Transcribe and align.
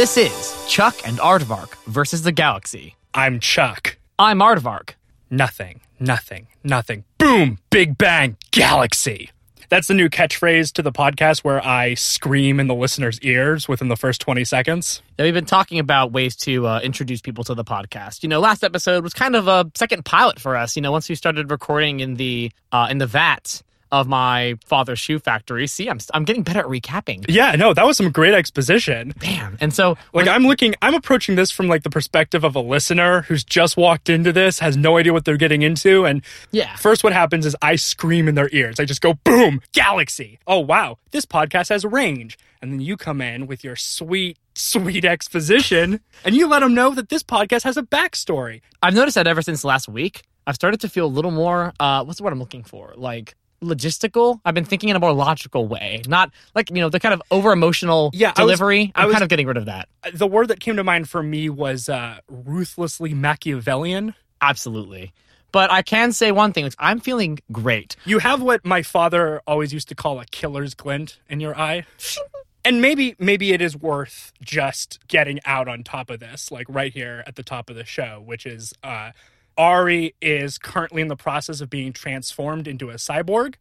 This 0.00 0.16
is 0.16 0.64
Chuck 0.66 0.96
and 1.06 1.18
Aardvark 1.18 1.74
versus 1.84 2.22
the 2.22 2.32
galaxy. 2.32 2.96
I'm 3.12 3.38
Chuck. 3.38 3.98
I'm 4.18 4.38
Aardvark. 4.38 4.94
Nothing, 5.28 5.82
nothing, 6.00 6.46
nothing. 6.64 7.04
Boom! 7.18 7.58
Big 7.68 7.98
bang! 7.98 8.38
Galaxy! 8.50 9.30
That's 9.68 9.88
the 9.88 9.92
new 9.92 10.08
catchphrase 10.08 10.72
to 10.72 10.82
the 10.82 10.90
podcast 10.90 11.40
where 11.40 11.62
I 11.62 11.92
scream 11.92 12.58
in 12.60 12.66
the 12.66 12.74
listener's 12.74 13.20
ears 13.20 13.68
within 13.68 13.88
the 13.88 13.96
first 13.96 14.22
20 14.22 14.42
seconds. 14.46 15.02
Now, 15.18 15.26
we've 15.26 15.34
been 15.34 15.44
talking 15.44 15.78
about 15.78 16.12
ways 16.12 16.34
to 16.36 16.66
uh, 16.66 16.80
introduce 16.82 17.20
people 17.20 17.44
to 17.44 17.54
the 17.54 17.62
podcast. 17.62 18.22
You 18.22 18.30
know, 18.30 18.40
last 18.40 18.64
episode 18.64 19.04
was 19.04 19.12
kind 19.12 19.36
of 19.36 19.48
a 19.48 19.70
second 19.74 20.06
pilot 20.06 20.40
for 20.40 20.56
us. 20.56 20.76
You 20.76 20.80
know, 20.80 20.92
once 20.92 21.10
we 21.10 21.14
started 21.14 21.50
recording 21.50 22.00
in 22.00 22.14
the 22.14 22.52
uh, 22.72 22.88
in 22.90 22.96
the 22.96 23.06
vat 23.06 23.60
of 23.92 24.06
my 24.08 24.56
father's 24.64 24.98
shoe 24.98 25.18
factory. 25.18 25.66
See, 25.66 25.88
I'm 25.88 25.98
I'm 26.14 26.24
getting 26.24 26.42
better 26.42 26.60
at 26.60 26.66
recapping. 26.66 27.24
Yeah, 27.28 27.52
no, 27.56 27.74
that 27.74 27.84
was 27.86 27.96
some 27.96 28.10
great 28.10 28.34
exposition. 28.34 29.14
Damn. 29.18 29.56
And 29.60 29.72
so, 29.74 29.96
Like 30.12 30.28
I'm 30.28 30.44
looking, 30.44 30.74
I'm 30.82 30.94
approaching 30.94 31.36
this 31.36 31.50
from 31.50 31.68
like 31.68 31.82
the 31.82 31.90
perspective 31.90 32.44
of 32.44 32.54
a 32.56 32.60
listener 32.60 33.22
who's 33.22 33.44
just 33.44 33.76
walked 33.76 34.08
into 34.08 34.32
this, 34.32 34.58
has 34.60 34.76
no 34.76 34.96
idea 34.96 35.12
what 35.12 35.24
they're 35.24 35.36
getting 35.36 35.62
into, 35.62 36.04
and 36.04 36.22
yeah, 36.50 36.76
First, 36.76 37.04
what 37.04 37.12
happens 37.12 37.46
is 37.46 37.56
I 37.62 37.76
scream 37.76 38.28
in 38.28 38.34
their 38.34 38.48
ears. 38.52 38.80
I 38.80 38.84
just 38.84 39.00
go, 39.00 39.14
boom, 39.24 39.60
galaxy. 39.72 40.38
Oh, 40.46 40.60
wow, 40.60 40.98
this 41.10 41.26
podcast 41.26 41.68
has 41.68 41.84
range. 41.84 42.38
And 42.62 42.72
then 42.72 42.80
you 42.80 42.96
come 42.96 43.20
in 43.22 43.46
with 43.46 43.64
your 43.64 43.74
sweet, 43.76 44.38
sweet 44.54 45.04
exposition 45.04 46.00
and 46.24 46.34
you 46.34 46.46
let 46.46 46.60
them 46.60 46.74
know 46.74 46.94
that 46.94 47.08
this 47.08 47.22
podcast 47.22 47.62
has 47.62 47.76
a 47.76 47.82
backstory. 47.82 48.60
I've 48.82 48.94
noticed 48.94 49.14
that 49.14 49.26
ever 49.26 49.40
since 49.42 49.64
last 49.64 49.88
week, 49.88 50.22
I've 50.46 50.56
started 50.56 50.80
to 50.80 50.88
feel 50.88 51.06
a 51.06 51.08
little 51.08 51.30
more. 51.30 51.72
Uh, 51.80 52.04
what's 52.04 52.18
the 52.18 52.24
word 52.24 52.32
I'm 52.32 52.38
looking 52.38 52.64
for? 52.64 52.92
Like 52.96 53.34
logistical. 53.62 54.40
I've 54.44 54.54
been 54.54 54.64
thinking 54.64 54.88
in 54.88 54.96
a 54.96 55.00
more 55.00 55.12
logical 55.12 55.66
way, 55.68 56.02
not 56.08 56.30
like 56.54 56.70
you 56.70 56.76
know 56.80 56.88
the 56.88 57.00
kind 57.00 57.14
of 57.14 57.22
over 57.30 57.52
emotional 57.52 58.10
Yeah, 58.12 58.28
I 58.28 58.30
was- 58.30 58.36
delivery. 58.58 58.92
I 58.94 59.02
I'm 59.02 59.06
was- 59.08 59.14
kind 59.14 59.22
of 59.22 59.28
getting 59.28 59.46
rid 59.46 59.56
of 59.56 59.66
that. 59.66 59.88
The 60.12 60.26
word 60.26 60.48
that 60.48 60.60
came 60.60 60.76
to 60.76 60.84
mind 60.84 61.08
for 61.08 61.22
me 61.22 61.48
was 61.50 61.88
uh, 61.88 62.18
ruthlessly 62.28 63.14
Machiavellian. 63.14 64.14
Absolutely. 64.40 65.12
But 65.52 65.70
I 65.72 65.82
can 65.82 66.12
say 66.12 66.30
one 66.32 66.52
thing: 66.52 66.64
which 66.64 66.76
I'm 66.78 67.00
feeling 67.00 67.40
great. 67.50 67.96
You 68.04 68.20
have 68.20 68.40
what 68.40 68.64
my 68.64 68.82
father 68.82 69.40
always 69.46 69.72
used 69.72 69.88
to 69.88 69.94
call 69.94 70.20
a 70.20 70.24
killer's 70.26 70.74
glint 70.74 71.18
in 71.28 71.40
your 71.40 71.56
eye. 71.58 71.84
And 72.62 72.82
maybe 72.82 73.16
maybe 73.18 73.52
it 73.54 73.62
is 73.62 73.74
worth 73.74 74.34
just 74.42 74.98
getting 75.08 75.40
out 75.46 75.66
on 75.66 75.82
top 75.82 76.10
of 76.10 76.20
this, 76.20 76.50
like 76.52 76.66
right 76.68 76.92
here 76.92 77.24
at 77.26 77.36
the 77.36 77.42
top 77.42 77.70
of 77.70 77.76
the 77.76 77.86
show, 77.86 78.22
which 78.22 78.44
is 78.44 78.74
uh, 78.84 79.12
Ari 79.56 80.14
is 80.20 80.58
currently 80.58 81.02
in 81.02 81.08
the 81.08 81.16
process 81.16 81.60
of 81.60 81.70
being 81.70 81.92
transformed 81.92 82.66
into 82.66 82.90
a 82.90 82.94
cyborg. 82.94 83.54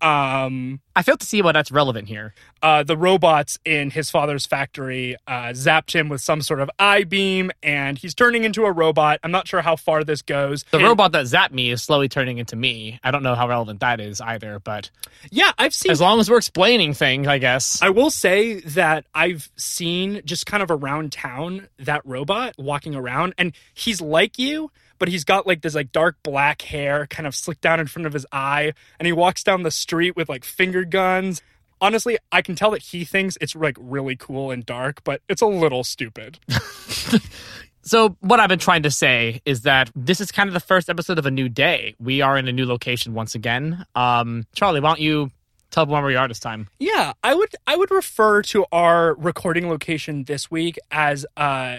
Um, 0.00 0.80
I 0.94 1.02
fail 1.02 1.16
to 1.16 1.26
see 1.26 1.42
why 1.42 1.52
that's 1.52 1.70
relevant 1.70 2.08
here. 2.08 2.34
uh, 2.60 2.82
the 2.82 2.96
robots 2.96 3.56
in 3.64 3.88
his 3.90 4.10
father's 4.10 4.44
factory 4.44 5.14
uh, 5.28 5.50
zapped 5.52 5.94
him 5.94 6.08
with 6.08 6.20
some 6.20 6.42
sort 6.42 6.58
of 6.60 6.68
eye 6.78 7.04
beam, 7.04 7.52
and 7.62 7.96
he's 7.98 8.14
turning 8.16 8.42
into 8.44 8.64
a 8.64 8.72
robot. 8.72 9.20
I'm 9.22 9.30
not 9.30 9.46
sure 9.46 9.60
how 9.62 9.76
far 9.76 10.02
this 10.02 10.22
goes. 10.22 10.64
The 10.72 10.78
And- 10.78 10.86
robot 10.86 11.12
that 11.12 11.26
zapped 11.26 11.52
me 11.52 11.70
is 11.70 11.82
slowly 11.84 12.08
turning 12.08 12.38
into 12.38 12.56
me. 12.56 12.98
I 13.04 13.12
don't 13.12 13.22
know 13.22 13.36
how 13.36 13.48
relevant 13.48 13.78
that 13.80 14.00
is 14.00 14.20
either, 14.20 14.58
but 14.58 14.90
yeah, 15.30 15.52
I've 15.56 15.72
seen 15.74 15.92
as 15.92 16.00
long 16.00 16.18
as 16.18 16.28
we're 16.28 16.38
explaining 16.38 16.94
things, 16.94 17.28
I 17.28 17.38
guess. 17.38 17.80
I 17.80 17.90
will 17.90 18.10
say 18.10 18.60
that 18.60 19.04
I've 19.14 19.48
seen 19.56 20.22
just 20.24 20.46
kind 20.46 20.62
of 20.64 20.70
around 20.72 21.12
town 21.12 21.68
that 21.78 22.02
robot 22.04 22.54
walking 22.58 22.96
around, 22.96 23.34
and 23.38 23.52
he's 23.74 24.00
like 24.00 24.36
you, 24.36 24.72
but 24.98 25.08
he's 25.08 25.24
got 25.24 25.46
like 25.46 25.62
this 25.62 25.74
like 25.74 25.92
dark 25.92 26.16
black 26.22 26.62
hair 26.62 27.06
kind 27.06 27.26
of 27.26 27.34
slicked 27.34 27.60
down 27.60 27.80
in 27.80 27.86
front 27.86 28.06
of 28.06 28.12
his 28.12 28.26
eye, 28.32 28.72
and 28.98 29.06
he 29.06 29.12
walks 29.12 29.42
down 29.42 29.62
the 29.62 29.70
street 29.70 30.16
with 30.16 30.28
like 30.28 30.44
finger 30.44 30.84
guns. 30.84 31.42
Honestly, 31.80 32.18
I 32.32 32.42
can 32.42 32.56
tell 32.56 32.72
that 32.72 32.82
he 32.82 33.04
thinks 33.04 33.38
it's 33.40 33.54
like 33.54 33.76
really 33.80 34.16
cool 34.16 34.50
and 34.50 34.66
dark, 34.66 35.04
but 35.04 35.22
it's 35.28 35.42
a 35.42 35.46
little 35.46 35.84
stupid. 35.84 36.38
So, 37.88 38.18
what 38.20 38.38
I've 38.38 38.50
been 38.50 38.58
trying 38.58 38.82
to 38.82 38.90
say 38.90 39.40
is 39.46 39.62
that 39.62 39.90
this 39.96 40.20
is 40.20 40.30
kind 40.30 40.46
of 40.46 40.52
the 40.52 40.60
first 40.60 40.90
episode 40.90 41.18
of 41.18 41.24
a 41.24 41.30
new 41.30 41.48
day. 41.48 41.94
We 41.98 42.20
are 42.20 42.36
in 42.36 42.46
a 42.46 42.52
new 42.52 42.66
location 42.66 43.14
once 43.14 43.34
again. 43.34 43.86
Um, 43.94 44.46
Charlie, 44.54 44.80
why 44.80 44.90
don't 44.90 45.00
you 45.00 45.30
tell 45.70 45.82
everyone 45.82 46.02
where 46.02 46.10
we 46.10 46.16
are 46.16 46.28
this 46.28 46.38
time? 46.38 46.68
Yeah, 46.78 47.14
I 47.24 47.34
would 47.34 47.48
I 47.66 47.76
would 47.76 47.90
refer 47.90 48.42
to 48.42 48.66
our 48.72 49.14
recording 49.14 49.70
location 49.70 50.24
this 50.24 50.50
week 50.50 50.78
as 50.90 51.24
uh 51.38 51.78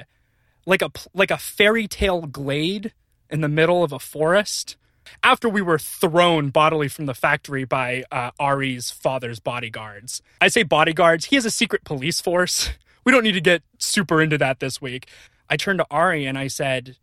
like 0.65 0.81
a 0.81 0.89
like 1.13 1.29
a 1.29 1.37
fairy 1.37 1.87
tale 1.87 2.21
glade 2.21 2.91
in 3.29 3.41
the 3.41 3.49
middle 3.49 3.83
of 3.83 3.91
a 3.91 3.99
forest. 3.99 4.75
After 5.23 5.49
we 5.49 5.61
were 5.61 5.79
thrown 5.79 6.49
bodily 6.49 6.87
from 6.87 7.07
the 7.07 7.15
factory 7.15 7.63
by 7.63 8.03
uh, 8.11 8.31
Ari's 8.39 8.91
father's 8.91 9.39
bodyguards. 9.39 10.21
I 10.39 10.49
say 10.49 10.63
bodyguards. 10.63 11.25
He 11.25 11.35
has 11.35 11.45
a 11.45 11.51
secret 11.51 11.83
police 11.83 12.21
force. 12.21 12.69
We 13.05 13.13
don't 13.13 13.23
need 13.23 13.31
to 13.31 13.41
get 13.41 13.63
super 13.79 14.21
into 14.21 14.37
that 14.37 14.59
this 14.59 14.81
week. 14.81 15.07
I 15.49 15.55
turned 15.57 15.79
to 15.79 15.85
Ari 15.89 16.25
and 16.25 16.37
I 16.37 16.47
said, 16.47 16.97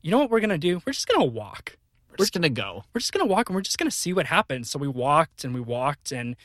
"You 0.00 0.10
know 0.10 0.18
what 0.18 0.30
we're 0.30 0.40
gonna 0.40 0.56
do? 0.56 0.80
We're 0.86 0.92
just 0.92 1.08
gonna 1.08 1.24
walk." 1.24 1.76
We're 2.10 2.16
just 2.24 2.32
gonna 2.32 2.48
go. 2.48 2.84
we're 2.94 3.00
just 3.00 3.12
gonna 3.12 3.26
walk 3.26 3.48
and 3.48 3.56
we're 3.56 3.62
just 3.62 3.76
gonna 3.76 3.90
see 3.90 4.12
what 4.12 4.26
happens. 4.26 4.70
So 4.70 4.78
we 4.78 4.88
walked 4.88 5.44
and 5.44 5.52
we 5.52 5.60
walked 5.60 6.12
and 6.12 6.36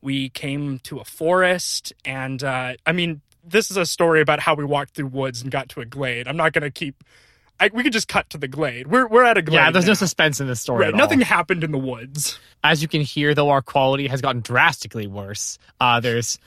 we 0.00 0.28
came 0.30 0.78
to 0.80 0.98
a 0.98 1.04
forest 1.04 1.92
and 2.04 2.42
uh, 2.42 2.74
I 2.86 2.92
mean 2.92 3.20
this 3.44 3.70
is 3.70 3.76
a 3.76 3.86
story 3.86 4.20
about 4.20 4.40
how 4.40 4.54
we 4.54 4.64
walked 4.64 4.94
through 4.94 5.08
woods 5.08 5.42
and 5.42 5.50
got 5.52 5.68
to 5.70 5.80
a 5.80 5.84
glade. 5.84 6.26
I'm 6.26 6.36
not 6.36 6.52
gonna 6.52 6.70
keep. 6.70 7.04
I, 7.60 7.70
we 7.72 7.82
could 7.82 7.92
just 7.92 8.08
cut 8.08 8.28
to 8.30 8.38
the 8.38 8.48
glade. 8.48 8.88
We're 8.88 9.06
we're 9.06 9.24
at 9.24 9.38
a 9.38 9.42
glade. 9.42 9.56
Yeah, 9.56 9.70
there's 9.70 9.86
no 9.86 9.94
suspense 9.94 10.40
in 10.40 10.46
this 10.46 10.60
story. 10.60 10.80
Right, 10.80 10.88
at 10.88 10.94
all. 10.94 10.98
nothing 10.98 11.20
happened 11.20 11.62
in 11.64 11.70
the 11.72 11.78
woods. 11.78 12.38
As 12.64 12.82
you 12.82 12.88
can 12.88 13.00
hear, 13.00 13.34
though, 13.34 13.50
our 13.50 13.62
quality 13.62 14.08
has 14.08 14.20
gotten 14.20 14.40
drastically 14.40 15.06
worse. 15.06 15.58
Uh, 15.80 16.00
there's 16.00 16.38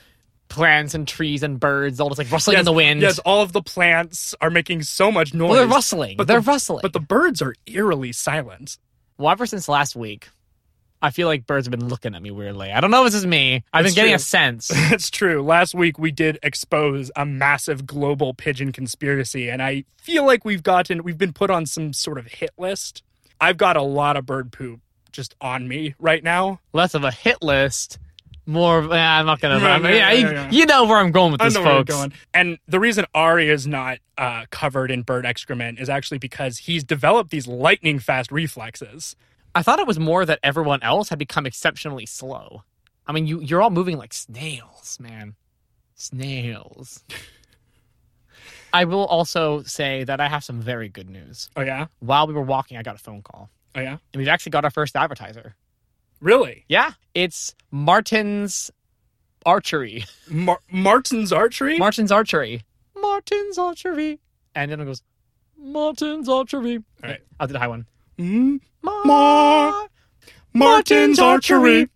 plants 0.50 0.94
and 0.94 1.08
trees 1.08 1.44
and 1.44 1.60
birds 1.60 2.00
all 2.00 2.10
just 2.10 2.20
like 2.20 2.32
rustling 2.32 2.58
in 2.58 2.66
the 2.66 2.72
wind. 2.74 3.02
Yes, 3.02 3.20
all 3.20 3.42
of 3.42 3.52
the 3.54 3.62
plants 3.62 4.34
are 4.42 4.50
making 4.50 4.84
so 4.84 5.12
much 5.12 5.34
noise. 5.34 5.50
well, 5.50 5.60
they're 5.60 5.68
rustling. 5.68 6.18
But 6.18 6.28
they're 6.28 6.42
the- 6.42 6.52
rustling. 6.52 6.82
But 6.82 6.94
the 6.94 7.00
birds 7.00 7.42
are 7.42 7.54
eerily 7.66 8.12
silent. 8.12 8.78
well, 9.18 9.32
ever 9.32 9.46
since 9.46 9.68
last 9.70 9.96
week, 9.96 10.30
I 11.02 11.12
feel 11.12 11.28
like 11.28 11.46
birds 11.46 11.68
have 11.68 11.72
been 11.72 11.88
looking 11.90 12.16
at 12.16 12.22
me 12.22 12.32
weirdly. 12.32 12.72
I 12.72 12.80
don't 12.82 12.90
know 12.92 13.06
if 13.06 13.12
this 13.12 13.20
is 13.22 13.26
me. 13.28 13.64
I've 13.72 13.86
It's 13.86 13.94
been 13.94 14.04
getting 14.04 14.12
true. 14.12 14.16
a 14.16 14.20
sense. 14.20 14.72
It's 14.92 15.10
true. 15.12 15.44
Last 15.44 15.76
week 15.76 16.00
we 16.00 16.12
did 16.12 16.40
expose 16.42 17.12
a 17.16 17.26
massive 17.26 17.86
global 17.86 18.34
pigeon 18.34 18.72
conspiracy, 18.72 19.50
and 19.50 19.62
I 19.62 19.84
feel 19.98 20.26
like 20.26 20.44
we've 20.46 20.64
gotten 20.64 21.04
we've 21.04 21.18
been 21.18 21.34
put 21.34 21.50
on 21.52 21.66
some 21.66 21.94
sort 21.94 22.18
of 22.18 22.26
hit 22.28 22.52
list. 22.58 23.04
I've 23.40 23.58
got 23.58 23.78
a 23.78 23.82
lot 23.84 24.18
of 24.18 24.26
bird 24.26 24.52
poop 24.52 24.80
just 25.12 25.36
on 25.40 25.68
me 25.68 25.94
right 26.00 26.24
now. 26.24 26.60
Less 26.74 26.94
of 26.96 27.04
a 27.04 27.12
hit 27.12 27.42
list, 27.44 28.00
more. 28.48 28.80
Of, 28.80 28.92
eh, 28.92 28.96
I'm 28.96 29.26
not 29.28 29.40
gonna. 29.40 29.60
Yeah, 29.60 29.68
I 29.68 29.78
mean, 29.80 29.94
yeah, 29.94 30.12
yeah, 30.12 30.50
you, 30.50 30.60
you 30.60 30.66
know 30.66 30.86
where 30.86 30.98
I'm 30.98 31.12
going 31.12 31.32
with 31.32 31.42
I 31.42 31.46
this, 31.46 31.54
know 31.56 31.62
where 31.62 31.74
we're 31.74 31.80
folks. 31.80 31.94
going. 31.94 32.14
And 32.34 32.58
the 32.68 32.80
reason 32.80 33.06
Ari 33.14 33.50
is 33.50 33.68
not 33.68 34.00
uh, 34.18 34.46
covered 34.50 34.90
in 34.90 35.04
bird 35.04 35.26
excrement 35.28 35.80
is 35.80 35.90
actually 35.90 36.18
because 36.18 36.58
he's 36.60 36.84
developed 36.84 37.30
these 37.30 37.46
lightning 37.48 38.00
fast 38.00 38.32
reflexes. 38.32 39.16
I 39.58 39.64
thought 39.64 39.80
it 39.80 39.88
was 39.88 39.98
more 39.98 40.24
that 40.24 40.40
everyone 40.44 40.84
else 40.84 41.10
had 41.10 41.18
become 41.18 41.48
exceptionally 41.48 42.06
slow. 42.06 42.62
I 43.08 43.12
mean, 43.12 43.26
you 43.26 43.40
you're 43.42 43.60
all 43.60 43.72
moving 43.72 43.98
like 43.98 44.14
snails, 44.14 45.00
man. 45.00 45.36
Snails. 45.96 47.04
I 48.74 48.86
will 48.86 49.06
also 49.06 49.64
say 49.64 50.04
that 50.04 50.20
I 50.22 50.28
have 50.28 50.44
some 50.44 50.62
very 50.62 50.90
good 50.90 51.10
news. 51.10 51.50
Oh 51.56 51.62
yeah, 51.62 51.88
While 52.00 52.28
we 52.28 52.34
were 52.36 52.42
walking, 52.44 52.78
I 52.78 52.84
got 52.84 52.94
a 52.94 53.00
phone 53.00 53.24
call, 53.24 53.50
oh 53.74 53.80
yeah, 53.82 53.98
and 54.14 54.20
we've 54.20 54.28
actually 54.28 54.52
got 54.52 54.64
our 54.64 54.70
first 54.70 54.96
advertiser. 54.96 55.56
really. 56.22 56.66
Yeah, 56.70 56.92
it's 57.16 57.56
Martin's 57.72 58.70
Archery. 59.44 60.06
Mar- 60.30 60.60
Martin's 60.70 61.34
archery. 61.34 61.80
Martin's 61.80 62.12
Archery. 62.12 62.62
Martin's 62.96 63.58
Archery. 63.58 64.20
And 64.54 64.70
then 64.72 64.82
it 64.82 64.86
goes, 64.86 65.02
Martin's 65.58 66.30
Archery. 66.30 66.76
All 67.04 67.10
right. 67.10 67.22
I'll 67.40 67.48
do 67.48 67.54
the 67.54 67.60
high 67.60 67.68
one. 67.70 67.88
Mm, 68.18 68.60
Mar- 68.82 69.06
Mar- 69.06 69.88
Martin's 70.54 71.20
archery, 71.20 71.90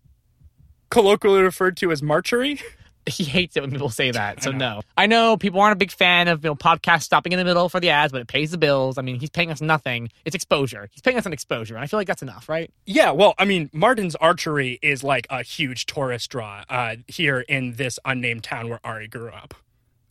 colloquially 0.90 1.42
referred 1.42 1.76
to 1.78 1.90
as 1.90 2.02
marchery. 2.02 2.60
he 3.06 3.24
hates 3.24 3.56
it 3.56 3.60
when 3.62 3.70
people 3.70 3.88
say 3.88 4.10
that. 4.12 4.42
So 4.42 4.50
I 4.52 4.54
no. 4.56 4.82
I 4.96 5.06
know 5.06 5.36
people 5.36 5.60
aren't 5.60 5.72
a 5.72 5.76
big 5.76 5.90
fan 5.90 6.28
of 6.28 6.44
you 6.44 6.50
know 6.50 6.54
podcasts 6.54 7.02
stopping 7.02 7.32
in 7.32 7.38
the 7.38 7.44
middle 7.44 7.68
for 7.68 7.80
the 7.80 7.90
ads, 7.90 8.12
but 8.12 8.20
it 8.20 8.28
pays 8.28 8.52
the 8.52 8.58
bills. 8.58 8.98
I 8.98 9.02
mean, 9.02 9.18
he's 9.18 9.30
paying 9.30 9.50
us 9.50 9.60
nothing. 9.60 10.10
It's 10.24 10.36
exposure. 10.36 10.88
He's 10.92 11.02
paying 11.02 11.18
us 11.18 11.26
an 11.26 11.32
exposure, 11.32 11.74
and 11.74 11.82
I 11.82 11.86
feel 11.86 11.98
like 11.98 12.06
that's 12.06 12.22
enough, 12.22 12.48
right? 12.48 12.70
Yeah, 12.86 13.10
well, 13.10 13.34
I 13.38 13.44
mean, 13.44 13.70
Martin's 13.72 14.14
Archery 14.16 14.78
is 14.82 15.02
like 15.02 15.26
a 15.30 15.42
huge 15.42 15.86
tourist 15.86 16.30
draw 16.30 16.62
uh, 16.68 16.96
here 17.08 17.40
in 17.40 17.72
this 17.74 17.98
unnamed 18.04 18.44
town 18.44 18.68
where 18.68 18.80
Ari 18.84 19.08
grew 19.08 19.30
up. 19.30 19.54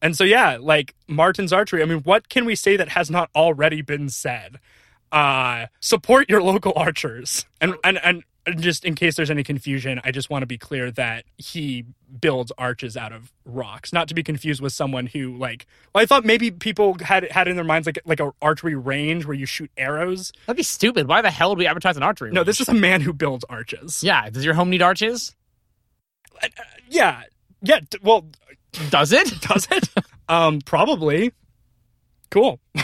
And 0.01 0.17
so, 0.17 0.23
yeah, 0.23 0.57
like 0.59 0.95
Martin's 1.07 1.53
Archery, 1.53 1.83
I 1.83 1.85
mean, 1.85 1.99
what 1.99 2.27
can 2.27 2.43
we 2.43 2.55
say 2.55 2.75
that 2.75 2.89
has 2.89 3.11
not 3.11 3.29
already 3.35 3.81
been 3.81 4.09
said? 4.09 4.59
Uh, 5.11 5.65
support 5.79 6.29
your 6.29 6.41
local 6.41 6.73
archers. 6.75 7.45
And, 7.59 7.75
and, 7.83 7.99
and 8.03 8.23
just 8.59 8.85
in 8.85 8.95
case 8.95 9.15
there's 9.17 9.29
any 9.29 9.43
confusion, 9.43 9.99
I 10.03 10.11
just 10.11 10.29
want 10.29 10.41
to 10.43 10.45
be 10.47 10.57
clear 10.57 10.89
that 10.91 11.25
he 11.37 11.85
builds 12.19 12.51
arches 12.57 12.97
out 12.97 13.11
of 13.11 13.31
rocks, 13.45 13.93
not 13.93 14.07
to 14.07 14.13
be 14.15 14.23
confused 14.23 14.61
with 14.61 14.73
someone 14.73 15.05
who 15.07 15.37
like. 15.37 15.67
Well, 15.93 16.01
I 16.01 16.05
thought 16.05 16.25
maybe 16.25 16.49
people 16.49 16.97
had 17.01 17.29
had 17.31 17.47
in 17.47 17.55
their 17.55 17.65
minds 17.65 17.85
like 17.85 17.99
like 18.05 18.19
a 18.19 18.31
archery 18.41 18.73
range 18.75 19.25
where 19.25 19.35
you 19.35 19.45
shoot 19.45 19.69
arrows. 19.77 20.31
That'd 20.47 20.57
be 20.57 20.63
stupid. 20.63 21.07
Why 21.07 21.21
the 21.21 21.29
hell 21.29 21.49
would 21.49 21.59
we 21.59 21.67
advertise 21.67 21.97
an 21.97 22.03
archery? 22.03 22.31
No, 22.31 22.39
range? 22.41 22.47
this 22.47 22.61
is 22.61 22.69
a 22.69 22.73
man 22.73 23.01
who 23.01 23.13
builds 23.13 23.43
arches. 23.49 24.03
Yeah. 24.03 24.29
Does 24.29 24.43
your 24.45 24.53
home 24.55 24.69
need 24.69 24.81
arches? 24.81 25.35
Yeah, 26.89 27.21
yeah. 27.61 27.81
d- 27.89 27.99
Well, 28.01 28.25
Does 28.89 29.11
it? 29.11 29.29
does 29.41 29.67
it? 29.71 29.89
Um, 30.27 30.59
probably. 30.61 31.31
Cool. 32.31 32.59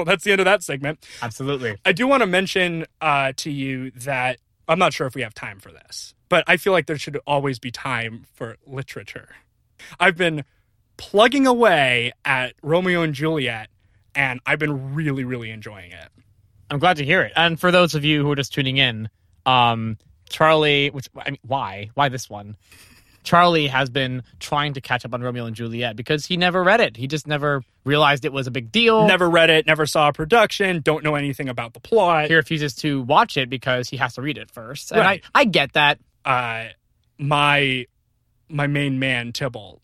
well, 0.00 0.06
that's 0.06 0.24
the 0.24 0.32
end 0.32 0.40
of 0.40 0.46
that 0.46 0.62
segment. 0.62 1.04
Absolutely. 1.20 1.76
I 1.84 1.92
do 1.92 2.06
want 2.06 2.22
to 2.22 2.26
mention 2.26 2.86
uh, 3.02 3.34
to 3.36 3.50
you 3.50 3.90
that 3.90 4.38
I'm 4.66 4.78
not 4.78 4.94
sure 4.94 5.06
if 5.06 5.14
we 5.14 5.20
have 5.20 5.34
time 5.34 5.60
for 5.60 5.70
this, 5.70 6.14
but 6.30 6.42
I 6.46 6.56
feel 6.56 6.72
like 6.72 6.86
there 6.86 6.96
should 6.96 7.18
always 7.26 7.58
be 7.58 7.70
time 7.70 8.24
for 8.32 8.56
literature. 8.66 9.28
I've 9.98 10.16
been 10.16 10.44
plugging 10.96 11.46
away 11.46 12.12
at 12.24 12.54
Romeo 12.62 13.02
and 13.02 13.12
Juliet, 13.12 13.68
and 14.14 14.40
I've 14.46 14.58
been 14.58 14.94
really, 14.94 15.24
really 15.24 15.50
enjoying 15.50 15.92
it. 15.92 16.08
I'm 16.70 16.78
glad 16.78 16.96
to 16.96 17.04
hear 17.04 17.20
it. 17.20 17.32
And 17.36 17.60
for 17.60 17.70
those 17.70 17.94
of 17.94 18.02
you 18.02 18.22
who 18.22 18.30
are 18.30 18.36
just 18.36 18.54
tuning 18.54 18.78
in, 18.78 19.10
um, 19.44 19.98
Charlie, 20.30 20.88
which 20.88 21.10
I 21.14 21.30
mean, 21.30 21.40
why? 21.46 21.90
Why 21.92 22.08
this 22.08 22.30
one? 22.30 22.56
Charlie 23.22 23.66
has 23.66 23.90
been 23.90 24.22
trying 24.38 24.72
to 24.74 24.80
catch 24.80 25.04
up 25.04 25.12
on 25.14 25.22
Romeo 25.22 25.44
and 25.46 25.54
Juliet 25.54 25.94
because 25.96 26.26
he 26.26 26.36
never 26.36 26.62
read 26.62 26.80
it. 26.80 26.96
He 26.96 27.06
just 27.06 27.26
never 27.26 27.62
realized 27.84 28.24
it 28.24 28.32
was 28.32 28.46
a 28.46 28.50
big 28.50 28.72
deal. 28.72 29.06
Never 29.06 29.28
read 29.28 29.50
it, 29.50 29.66
never 29.66 29.86
saw 29.86 30.08
a 30.08 30.12
production, 30.12 30.80
don't 30.80 31.04
know 31.04 31.14
anything 31.14 31.48
about 31.48 31.74
the 31.74 31.80
plot. 31.80 32.28
He 32.28 32.34
refuses 32.34 32.74
to 32.76 33.02
watch 33.02 33.36
it 33.36 33.50
because 33.50 33.88
he 33.88 33.96
has 33.98 34.14
to 34.14 34.22
read 34.22 34.38
it 34.38 34.50
first. 34.50 34.90
And 34.92 35.00
Right. 35.00 35.22
I, 35.34 35.40
I 35.40 35.44
get 35.44 35.72
that. 35.74 35.98
uh, 36.24 36.66
my 37.18 37.86
my 38.48 38.66
main 38.66 38.98
man 38.98 39.32
Tybalt. 39.32 39.80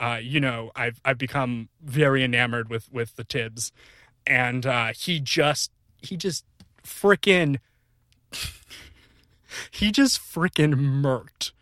Uh, 0.00 0.18
you 0.22 0.40
know, 0.40 0.70
I've 0.74 1.00
I've 1.04 1.18
become 1.18 1.68
very 1.82 2.24
enamored 2.24 2.70
with 2.70 2.90
with 2.92 3.16
the 3.16 3.24
Tibbs, 3.24 3.72
and 4.26 4.64
uh, 4.64 4.92
he 4.96 5.20
just 5.20 5.70
he 6.00 6.16
just 6.16 6.44
frickin' 6.84 7.58
he 9.70 9.90
just 9.90 10.20
frickin' 10.20 10.74
murked 10.74 11.52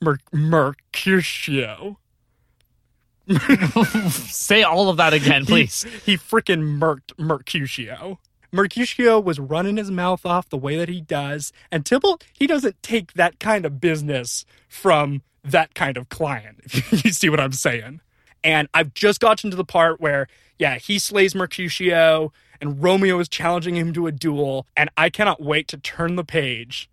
Mer- 0.00 0.18
Mercutio. 0.32 1.98
Say 4.10 4.62
all 4.62 4.90
of 4.90 4.98
that 4.98 5.14
again, 5.14 5.46
please. 5.46 5.84
He 6.04 6.16
frickin' 6.16 6.78
murked 6.78 7.18
Mercutio. 7.18 8.18
Mercutio 8.52 9.18
was 9.18 9.40
running 9.40 9.78
his 9.78 9.90
mouth 9.90 10.24
off 10.24 10.48
the 10.48 10.56
way 10.58 10.76
that 10.76 10.88
he 10.88 11.00
does, 11.00 11.52
and 11.72 11.84
Tybalt, 11.84 12.24
he 12.32 12.46
doesn't 12.46 12.80
take 12.82 13.14
that 13.14 13.40
kind 13.40 13.66
of 13.66 13.80
business 13.80 14.44
from 14.68 15.22
that 15.42 15.74
kind 15.74 15.96
of 15.96 16.08
client. 16.08 16.60
If 16.92 17.04
you 17.04 17.12
see 17.12 17.28
what 17.28 17.40
I'm 17.40 17.52
saying. 17.52 18.00
And 18.44 18.68
I've 18.74 18.94
just 18.94 19.20
gotten 19.20 19.50
to 19.50 19.56
the 19.56 19.64
part 19.64 20.00
where, 20.00 20.28
yeah, 20.58 20.76
he 20.76 20.98
slays 20.98 21.34
Mercutio, 21.34 22.32
and 22.60 22.82
Romeo 22.82 23.18
is 23.18 23.28
challenging 23.28 23.76
him 23.76 23.92
to 23.94 24.06
a 24.06 24.12
duel, 24.12 24.66
and 24.76 24.88
I 24.96 25.10
cannot 25.10 25.42
wait 25.42 25.66
to 25.68 25.76
turn 25.78 26.14
the 26.16 26.24
page 26.24 26.88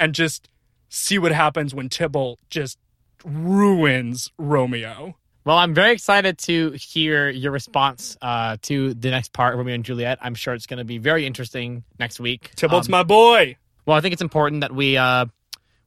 and 0.00 0.14
just 0.14 0.48
see 0.94 1.18
what 1.18 1.32
happens 1.32 1.74
when 1.74 1.88
Tybalt 1.88 2.38
just 2.50 2.78
ruins 3.24 4.30
Romeo. 4.38 5.16
Well, 5.44 5.58
I'm 5.58 5.74
very 5.74 5.92
excited 5.92 6.38
to 6.38 6.70
hear 6.72 7.28
your 7.28 7.52
response 7.52 8.16
uh, 8.22 8.56
to 8.62 8.94
the 8.94 9.10
next 9.10 9.32
part, 9.34 9.56
Romeo 9.56 9.74
and 9.74 9.84
Juliet. 9.84 10.18
I'm 10.22 10.34
sure 10.34 10.54
it's 10.54 10.66
going 10.66 10.78
to 10.78 10.84
be 10.84 10.96
very 10.98 11.26
interesting 11.26 11.84
next 11.98 12.18
week. 12.18 12.50
Tybalt's 12.56 12.88
Um, 12.88 12.92
my 12.92 13.02
boy. 13.02 13.56
well, 13.84 13.96
I 13.96 14.00
think 14.00 14.14
it's 14.14 14.22
important 14.22 14.62
that 14.62 14.74
we 14.74 14.96
uh, 14.96 15.26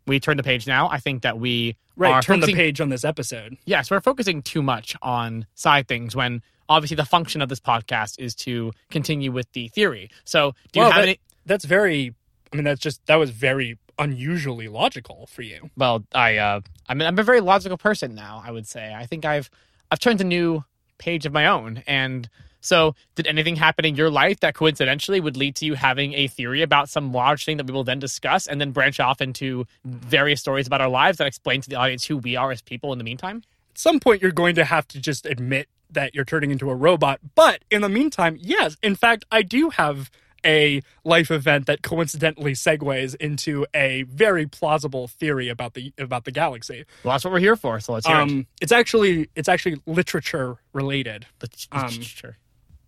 we 0.06 0.20
turn 0.20 0.38
the 0.38 0.44
page 0.44 0.68
now. 0.68 0.90
I 0.90 1.00
think 1.00 1.24
that 1.24 1.40
we 1.40 1.76
Right, 1.96 2.12
are 2.12 2.22
turn 2.22 2.40
the 2.42 2.54
page 2.54 2.80
on 2.80 2.90
this 2.90 3.04
episode. 3.04 3.58
Yes, 3.66 3.90
we're 3.90 4.02
focusing 4.02 4.44
too 4.44 4.62
much 4.62 4.96
on 5.02 5.48
side 5.56 5.88
things 5.88 6.16
when 6.16 6.44
obviously 6.70 6.96
the 6.96 7.06
function 7.06 7.42
of 7.42 7.50
this 7.50 7.60
podcast 7.60 8.20
is 8.20 8.36
to 8.36 8.72
continue 8.92 9.32
with 9.32 9.52
the 9.54 9.70
theory. 9.70 10.12
So, 10.24 10.54
do 10.72 10.80
you 10.82 10.86
Wow, 10.86 10.92
have 10.92 11.02
that- 11.02 11.08
any? 11.08 11.20
That's 11.48 11.66
very. 11.66 12.14
I 12.54 12.56
mean, 12.58 12.66
that's 12.66 12.80
just 12.82 13.04
that 13.08 13.16
was 13.16 13.32
very 13.32 13.80
unusually 14.00 14.68
logical 14.68 15.28
for 15.28 15.42
you. 15.42 15.70
Well, 15.76 16.04
I 16.14 16.38
uh, 16.38 16.62
I 16.88 16.94
mean, 16.94 17.08
I'm 17.08 17.20
a 17.20 17.24
very 17.24 17.42
logical 17.42 17.78
person 17.78 18.16
now. 18.16 18.42
I 18.46 18.52
would 18.52 18.68
say. 18.68 18.94
I 18.94 19.06
think 19.06 19.26
I've 19.26 19.50
I've 19.92 20.00
turned 20.00 20.22
a 20.22 20.26
new 20.26 20.64
page 20.98 21.26
of 21.26 21.34
my 21.34 21.48
own, 21.48 21.84
and 21.88 22.30
so 22.60 22.96
did 23.16 23.28
anything 23.28 23.56
happen 23.56 23.86
in 23.86 23.96
your 23.96 24.10
life 24.10 24.40
that 24.42 24.56
coincidentally 24.56 25.20
would 25.20 25.38
lead 25.38 25.56
to 25.58 25.66
you 25.66 25.76
having 25.76 26.14
a 26.14 26.28
theory 26.28 26.62
about 26.62 26.90
some 26.90 27.14
large 27.14 27.46
thing 27.46 27.58
that 27.58 27.66
we 27.66 27.74
will 27.74 27.84
then 27.84 28.00
discuss, 28.00 28.48
and 28.48 28.60
then 28.60 28.72
branch 28.72 29.00
off 29.00 29.22
into 29.22 29.66
various 29.86 30.40
stories 30.40 30.68
about 30.68 30.82
our 30.82 30.90
lives 30.90 31.18
that 31.18 31.28
explain 31.28 31.62
to 31.62 31.70
the 31.70 31.76
audience 31.76 32.06
who 32.06 32.18
we 32.18 32.36
are 32.36 32.52
as 32.52 32.62
people 32.62 32.92
in 32.92 32.98
the 32.98 33.04
meantime? 33.04 33.44
At 33.72 33.78
some 33.78 34.00
point, 34.00 34.22
you're 34.22 34.32
going 34.32 34.56
to 34.56 34.66
have 34.66 34.88
to 34.90 35.00
just 35.00 35.26
admit 35.26 35.70
that 35.92 36.14
you're 36.14 36.26
turning 36.26 36.52
into 36.52 36.70
a 36.70 36.76
robot. 36.76 37.20
But 37.36 37.64
in 37.72 37.82
the 37.82 37.90
meantime, 37.90 38.38
yes, 38.40 38.76
in 38.84 38.96
fact, 38.96 39.26
I 39.32 39.42
do 39.42 39.70
have 39.70 40.12
a 40.48 40.82
life 41.04 41.30
event 41.30 41.66
that 41.68 41.84
coincidentally 41.84 42.54
segues 42.54 43.14
into 43.16 43.66
a 43.76 44.04
very 44.04 44.48
plausible 44.48 45.08
theory 45.08 45.50
about 45.50 45.74
the 45.74 45.94
about 46.00 46.24
the 46.26 46.32
galaxy. 46.32 46.86
Well, 47.04 47.14
that's 47.14 47.24
what 47.26 47.34
we're 47.34 47.40
here 47.40 47.56
for. 47.58 47.80
So 47.82 47.94
let's 47.94 48.08
hear 48.08 48.16
it. 48.16 48.22
Um, 48.22 48.48
it's 48.62 48.72
actually 48.72 49.30
it's 49.36 49.50
actually 49.50 49.82
literature 49.86 50.58
related. 50.74 51.26
Let's- 51.42 51.68
um, 51.72 51.90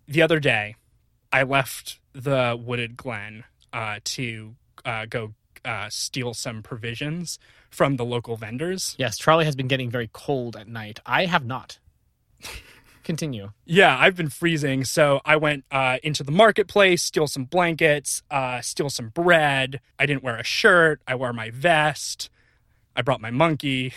the 0.08 0.22
other 0.22 0.40
day, 0.40 0.74
I 1.32 1.44
left 1.44 2.00
the 2.14 2.58
wooded 2.60 2.96
glen 2.96 3.44
uh, 3.72 4.00
to 4.04 4.56
uh, 4.84 5.06
go 5.08 5.34
uh, 5.64 5.88
steal 5.90 6.34
some 6.34 6.62
provisions 6.62 7.38
from 7.68 7.96
the 7.96 8.04
local 8.04 8.36
vendors. 8.36 8.96
Yes, 8.98 9.18
Charlie 9.18 9.44
has 9.44 9.54
been 9.54 9.68
getting 9.68 9.90
very 9.90 10.08
cold 10.12 10.56
at 10.56 10.66
night. 10.66 10.98
I 11.06 11.26
have 11.26 11.44
not. 11.44 11.78
Continue. 13.10 13.50
Yeah, 13.66 13.98
I've 13.98 14.14
been 14.14 14.28
freezing, 14.28 14.84
so 14.84 15.20
I 15.24 15.34
went 15.34 15.64
uh, 15.72 15.98
into 16.04 16.22
the 16.22 16.30
marketplace, 16.30 17.02
steal 17.02 17.26
some 17.26 17.42
blankets, 17.42 18.22
uh, 18.30 18.60
steal 18.60 18.88
some 18.88 19.08
bread. 19.08 19.80
I 19.98 20.06
didn't 20.06 20.22
wear 20.22 20.36
a 20.36 20.44
shirt. 20.44 21.02
I 21.08 21.16
wore 21.16 21.32
my 21.32 21.50
vest. 21.50 22.30
I 22.94 23.02
brought 23.02 23.20
my 23.20 23.32
monkey. 23.32 23.92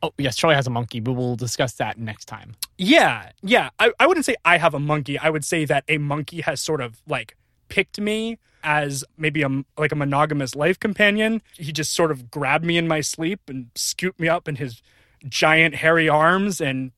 Oh, 0.00 0.12
yes, 0.16 0.36
Charlie 0.36 0.54
has 0.54 0.68
a 0.68 0.70
monkey, 0.70 1.00
but 1.00 1.14
we'll 1.14 1.34
discuss 1.34 1.72
that 1.74 1.98
next 1.98 2.26
time. 2.26 2.54
Yeah, 2.78 3.30
yeah. 3.42 3.70
I, 3.80 3.90
I 3.98 4.06
wouldn't 4.06 4.24
say 4.24 4.36
I 4.44 4.58
have 4.58 4.74
a 4.74 4.78
monkey. 4.78 5.18
I 5.18 5.28
would 5.28 5.44
say 5.44 5.64
that 5.64 5.82
a 5.88 5.98
monkey 5.98 6.40
has 6.42 6.60
sort 6.60 6.80
of 6.80 7.02
like 7.08 7.36
picked 7.68 7.98
me 7.98 8.38
as 8.62 9.02
maybe 9.18 9.42
a 9.42 9.48
like 9.76 9.90
a 9.90 9.96
monogamous 9.96 10.54
life 10.54 10.78
companion. 10.78 11.42
He 11.54 11.72
just 11.72 11.92
sort 11.92 12.12
of 12.12 12.30
grabbed 12.30 12.64
me 12.64 12.78
in 12.78 12.86
my 12.86 13.00
sleep 13.00 13.40
and 13.48 13.72
scooped 13.74 14.20
me 14.20 14.28
up 14.28 14.46
in 14.46 14.54
his 14.54 14.82
giant 15.28 15.74
hairy 15.74 16.08
arms 16.08 16.60
and 16.60 16.92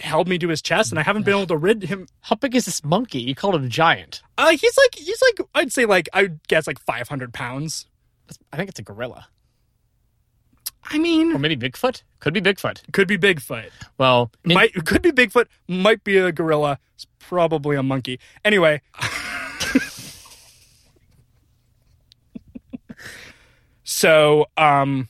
held 0.00 0.28
me 0.28 0.38
to 0.38 0.48
his 0.48 0.60
chest. 0.62 0.90
And 0.92 0.98
I 0.98 1.02
haven't 1.02 1.24
been 1.24 1.34
able 1.34 1.46
to 1.48 1.56
rid 1.56 1.82
him. 1.82 2.06
How 2.22 2.36
big 2.36 2.54
is 2.54 2.64
this 2.66 2.84
monkey? 2.84 3.20
You 3.20 3.34
called 3.34 3.54
him 3.54 3.64
a 3.64 3.68
giant. 3.68 4.22
Uh, 4.36 4.50
he's 4.50 4.76
like 4.76 4.94
he's 4.94 5.20
like 5.22 5.48
I'd 5.54 5.72
say 5.72 5.84
like 5.84 6.08
I 6.12 6.22
would 6.22 6.40
guess 6.48 6.66
like 6.66 6.78
five 6.80 7.08
hundred 7.08 7.32
pounds. 7.34 7.86
I 8.52 8.56
think 8.56 8.68
it's 8.68 8.78
a 8.78 8.82
gorilla. 8.82 9.26
I 10.90 10.96
mean, 10.98 11.32
Or 11.34 11.38
maybe 11.38 11.56
Bigfoot? 11.56 12.02
Could 12.20 12.32
be 12.32 12.40
Bigfoot. 12.40 12.80
could 12.92 13.08
be 13.08 13.18
Bigfoot. 13.18 13.70
Well, 13.98 14.30
in- 14.44 14.54
might 14.54 14.72
could 14.86 15.02
be 15.02 15.12
Bigfoot, 15.12 15.46
might 15.66 16.02
be 16.04 16.16
a 16.16 16.32
gorilla, 16.32 16.78
it's 16.94 17.06
probably 17.18 17.76
a 17.76 17.82
monkey. 17.82 18.18
Anyway. 18.44 18.80
so 23.84 24.46
um 24.56 25.08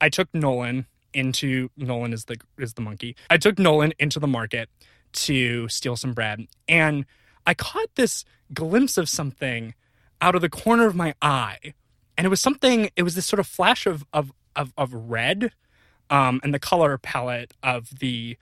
I 0.00 0.08
took 0.08 0.28
Nolan 0.34 0.86
into 1.14 1.70
Nolan 1.76 2.12
is 2.12 2.26
the 2.26 2.36
is 2.58 2.74
the 2.74 2.82
monkey. 2.82 3.16
I 3.30 3.36
took 3.36 3.58
Nolan 3.58 3.92
into 3.98 4.18
the 4.20 4.26
market 4.26 4.68
to 5.12 5.68
steal 5.68 5.96
some 5.96 6.12
bread 6.12 6.46
and 6.68 7.06
I 7.46 7.54
caught 7.54 7.94
this 7.94 8.24
glimpse 8.52 8.96
of 8.96 9.08
something 9.08 9.74
out 10.20 10.34
of 10.34 10.40
the 10.40 10.48
corner 10.48 10.86
of 10.86 10.94
my 10.94 11.14
eye. 11.22 11.74
And 12.16 12.24
it 12.26 12.30
was 12.30 12.40
something 12.40 12.90
it 12.96 13.02
was 13.02 13.14
this 13.14 13.26
sort 13.26 13.40
of 13.40 13.46
flash 13.46 13.86
of 13.86 14.04
of 14.12 14.32
of, 14.56 14.72
of 14.76 14.92
red 14.94 15.52
um, 16.10 16.40
and 16.42 16.54
the 16.54 16.58
color 16.58 16.96
palette 16.98 17.54
of 17.62 17.98
the 17.98 18.36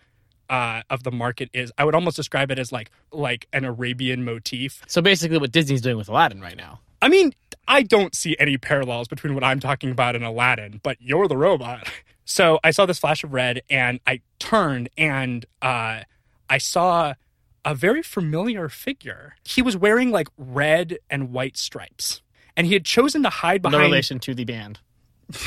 uh, 0.50 0.82
of 0.90 1.02
the 1.02 1.10
market 1.10 1.48
is 1.54 1.72
I 1.78 1.84
would 1.84 1.94
almost 1.94 2.16
describe 2.16 2.50
it 2.50 2.58
as 2.58 2.72
like 2.72 2.90
like 3.10 3.48
an 3.52 3.64
Arabian 3.64 4.24
motif. 4.24 4.82
so 4.86 5.00
basically 5.00 5.38
what 5.38 5.52
Disney's 5.52 5.80
doing 5.80 5.96
with 5.96 6.08
Aladdin 6.08 6.40
right 6.40 6.56
now. 6.56 6.80
I 7.00 7.08
mean, 7.08 7.32
I 7.66 7.82
don't 7.82 8.14
see 8.14 8.36
any 8.38 8.58
parallels 8.58 9.08
between 9.08 9.34
what 9.34 9.42
I'm 9.42 9.58
talking 9.58 9.90
about 9.90 10.14
and 10.14 10.24
Aladdin, 10.24 10.80
but 10.82 10.98
you're 11.00 11.26
the 11.26 11.36
robot. 11.36 11.90
So 12.24 12.58
I 12.62 12.70
saw 12.70 12.86
this 12.86 12.98
flash 12.98 13.24
of 13.24 13.32
red 13.32 13.62
and 13.68 14.00
I 14.06 14.20
turned 14.38 14.88
and 14.96 15.44
uh, 15.60 16.00
I 16.48 16.58
saw 16.58 17.14
a 17.64 17.74
very 17.74 18.02
familiar 18.02 18.68
figure. 18.68 19.34
He 19.44 19.62
was 19.62 19.76
wearing 19.76 20.10
like 20.10 20.28
red 20.36 20.98
and 21.10 21.32
white 21.32 21.56
stripes. 21.56 22.22
And 22.56 22.66
he 22.66 22.74
had 22.74 22.84
chosen 22.84 23.22
to 23.22 23.30
hide 23.30 23.62
behind. 23.62 23.80
No 23.80 23.84
relation 23.84 24.18
to 24.20 24.34
the 24.34 24.44
band. 24.44 24.78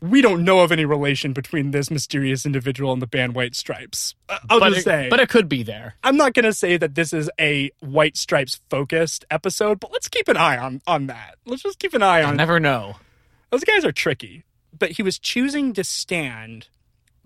we 0.00 0.20
don't 0.20 0.44
know 0.44 0.60
of 0.60 0.72
any 0.72 0.84
relation 0.84 1.32
between 1.32 1.70
this 1.70 1.90
mysterious 1.90 2.44
individual 2.44 2.92
and 2.92 3.00
the 3.00 3.06
band 3.06 3.34
White 3.34 3.54
Stripes. 3.54 4.14
Uh, 4.28 4.38
I'll 4.50 4.60
but, 4.60 4.68
just 4.70 4.80
it, 4.80 4.84
say, 4.84 5.08
but 5.08 5.20
it 5.20 5.28
could 5.28 5.48
be 5.48 5.62
there. 5.62 5.94
I'm 6.04 6.16
not 6.16 6.34
going 6.34 6.44
to 6.44 6.52
say 6.52 6.76
that 6.76 6.94
this 6.94 7.12
is 7.12 7.30
a 7.40 7.70
White 7.80 8.16
Stripes 8.16 8.60
focused 8.68 9.24
episode, 9.30 9.80
but 9.80 9.92
let's 9.92 10.08
keep 10.08 10.28
an 10.28 10.36
eye 10.36 10.58
on 10.58 10.82
on 10.86 11.06
that. 11.06 11.36
Let's 11.46 11.62
just 11.62 11.78
keep 11.78 11.94
an 11.94 12.02
eye 12.02 12.20
I 12.20 12.24
on 12.24 12.36
never 12.36 12.60
know. 12.60 12.96
those 13.50 13.64
guys 13.64 13.84
are 13.84 13.92
tricky. 13.92 14.44
But 14.78 14.92
he 14.92 15.02
was 15.02 15.18
choosing 15.18 15.72
to 15.74 15.84
stand 15.84 16.68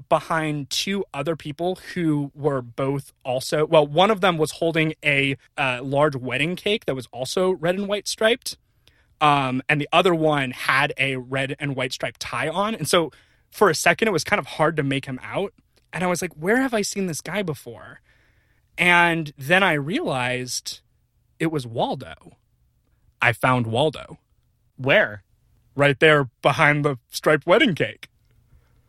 behind 0.09 0.71
two 0.71 1.05
other 1.13 1.37
people 1.37 1.79
who 1.95 2.33
were 2.35 2.63
both 2.63 3.13
also 3.25 3.67
well 3.67 3.87
one 3.87 4.11
of 4.11 4.23
them 4.23 4.39
was 4.39 4.53
holding 4.53 4.95
a 5.05 5.37
uh, 5.59 5.81
large 5.83 6.17
wedding 6.17 6.57
cake 6.57 6.87
that 6.87 6.95
was 6.95 7.07
also 7.13 7.51
red 7.51 7.75
and 7.75 7.87
white 7.87 8.09
striped 8.09 8.57
um, 9.21 9.63
and 9.69 9.81
the 9.81 9.89
other 9.93 10.15
one 10.15 10.53
had 10.53 10.95
a 10.97 11.17
red 11.17 11.55
and 11.59 11.77
white 11.77 11.93
striped 11.93 12.19
tie 12.19 12.49
on 12.49 12.75
and 12.75 12.89
so 12.89 13.13
for 13.51 13.69
a 13.69 13.75
second 13.75 14.09
it 14.09 14.13
was 14.13 14.25
kind 14.25 14.41
of 14.41 14.47
hard 14.47 14.77
to 14.77 14.83
make 14.83 15.05
him 15.05 15.21
out 15.23 15.53
And 15.93 16.05
I 16.05 16.07
was 16.07 16.23
like, 16.23 16.33
where 16.35 16.61
have 16.61 16.75
I 16.75 16.83
seen 16.83 17.07
this 17.07 17.21
guy 17.21 17.43
before? 17.43 18.01
And 18.79 19.33
then 19.37 19.63
I 19.63 19.73
realized 19.75 20.81
it 21.39 21.51
was 21.53 21.67
Waldo. 21.67 22.37
I 23.21 23.33
found 23.33 23.67
Waldo 23.67 24.19
Where? 24.77 25.23
Right 25.75 25.99
there 26.01 26.29
behind 26.43 26.85
the 26.85 26.99
striped 27.11 27.47
wedding 27.47 27.75
cake. 27.75 28.09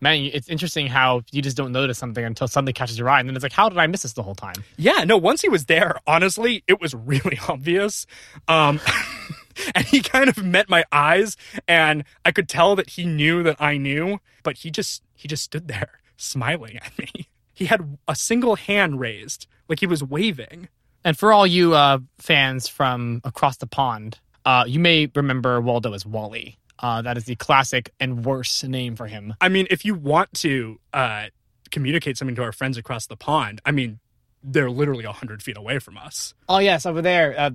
Man, 0.03 0.31
it's 0.33 0.49
interesting 0.49 0.87
how 0.87 1.21
you 1.31 1.43
just 1.43 1.55
don't 1.55 1.71
notice 1.71 1.99
something 1.99 2.25
until 2.25 2.47
something 2.47 2.73
catches 2.73 2.97
your 2.97 3.07
eye, 3.07 3.19
and 3.19 3.29
then 3.29 3.35
it's 3.35 3.43
like, 3.43 3.53
how 3.53 3.69
did 3.69 3.77
I 3.77 3.85
miss 3.85 4.01
this 4.01 4.13
the 4.13 4.23
whole 4.23 4.33
time? 4.33 4.55
Yeah, 4.75 5.03
no, 5.03 5.15
once 5.15 5.41
he 5.41 5.49
was 5.49 5.65
there, 5.65 5.99
honestly, 6.07 6.63
it 6.67 6.81
was 6.81 6.95
really 6.95 7.37
obvious. 7.47 8.07
Um, 8.47 8.79
and 9.75 9.85
he 9.85 10.01
kind 10.01 10.27
of 10.27 10.43
met 10.43 10.69
my 10.69 10.83
eyes, 10.91 11.37
and 11.67 12.03
I 12.25 12.31
could 12.31 12.49
tell 12.49 12.75
that 12.77 12.89
he 12.89 13.05
knew 13.05 13.43
that 13.43 13.57
I 13.59 13.77
knew, 13.77 14.19
but 14.41 14.57
he 14.57 14.71
just 14.71 15.03
he 15.13 15.27
just 15.27 15.43
stood 15.43 15.67
there 15.67 15.99
smiling 16.17 16.77
at 16.77 16.97
me. 16.97 17.29
He 17.53 17.65
had 17.65 17.97
a 18.07 18.15
single 18.15 18.55
hand 18.55 18.99
raised, 18.99 19.45
like 19.69 19.79
he 19.79 19.87
was 19.87 20.03
waving. 20.03 20.67
And 21.03 21.17
for 21.17 21.31
all 21.31 21.45
you 21.45 21.75
uh, 21.75 21.99
fans 22.17 22.67
from 22.67 23.21
across 23.23 23.57
the 23.57 23.67
pond, 23.67 24.19
uh, 24.45 24.65
you 24.67 24.79
may 24.79 25.09
remember 25.15 25.61
Waldo 25.61 25.93
as 25.93 26.05
Wally. 26.05 26.57
Uh, 26.81 27.01
that 27.03 27.15
is 27.15 27.25
the 27.25 27.35
classic 27.35 27.93
and 27.99 28.25
worse 28.25 28.63
name 28.63 28.95
for 28.95 29.07
him. 29.07 29.35
I 29.39 29.49
mean, 29.49 29.67
if 29.69 29.85
you 29.85 29.93
want 29.93 30.33
to 30.35 30.79
uh, 30.93 31.27
communicate 31.69 32.17
something 32.17 32.35
to 32.35 32.43
our 32.43 32.51
friends 32.51 32.77
across 32.77 33.05
the 33.05 33.15
pond, 33.15 33.61
I 33.65 33.71
mean, 33.71 33.99
they're 34.43 34.71
literally 34.71 35.05
100 35.05 35.43
feet 35.43 35.57
away 35.57 35.79
from 35.79 35.97
us. 35.97 36.33
Oh 36.49 36.57
yes, 36.57 36.85
over 36.85 37.01
there. 37.01 37.35
Uh, 37.37 37.51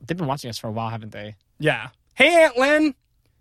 they've 0.00 0.16
been 0.16 0.26
watching 0.26 0.48
us 0.48 0.58
for 0.58 0.68
a 0.68 0.72
while, 0.72 0.88
haven't 0.88 1.12
they? 1.12 1.36
Yeah. 1.58 1.88
Hey, 2.14 2.44
Aunt 2.44 2.56
Lynn. 2.56 2.94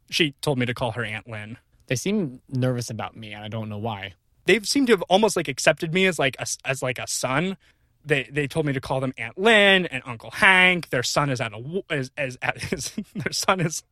She 0.10 0.34
told 0.42 0.60
me 0.60 0.66
to 0.66 0.74
call 0.74 0.92
her 0.92 1.06
Aunt 1.06 1.28
Lynn. 1.28 1.58
They 1.88 1.96
seem 1.96 2.42
nervous 2.50 2.90
about 2.90 3.16
me, 3.16 3.34
and 3.34 3.44
I 3.44 3.48
don't 3.48 3.70
know 3.70 3.78
why. 3.78 4.14
They've 4.46 4.68
seemed 4.68 4.88
to 4.88 4.94
have 4.94 5.02
almost 5.04 5.38
like 5.38 5.48
accepted 5.48 5.94
me 5.94 6.06
as 6.06 6.20
like 6.20 6.36
a, 6.40 6.46
as 6.66 6.82
like 6.82 7.00
a 7.00 7.08
son. 7.08 7.58
They 8.04 8.28
they 8.32 8.48
told 8.48 8.66
me 8.66 8.74
to 8.74 8.82
call 8.82 9.00
them 9.00 9.14
Aunt 9.18 9.38
Lynn 9.38 9.86
and 9.86 10.04
Uncle 10.06 10.32
Hank. 10.32 10.90
Their 10.90 11.04
son 11.04 11.30
is 11.30 11.40
at 11.40 11.54
a 11.54 11.84
is, 11.90 12.12
is 12.18 12.38
at 12.42 12.60
his, 12.62 12.92
their 13.16 13.32
son 13.32 13.62
is? 13.62 13.84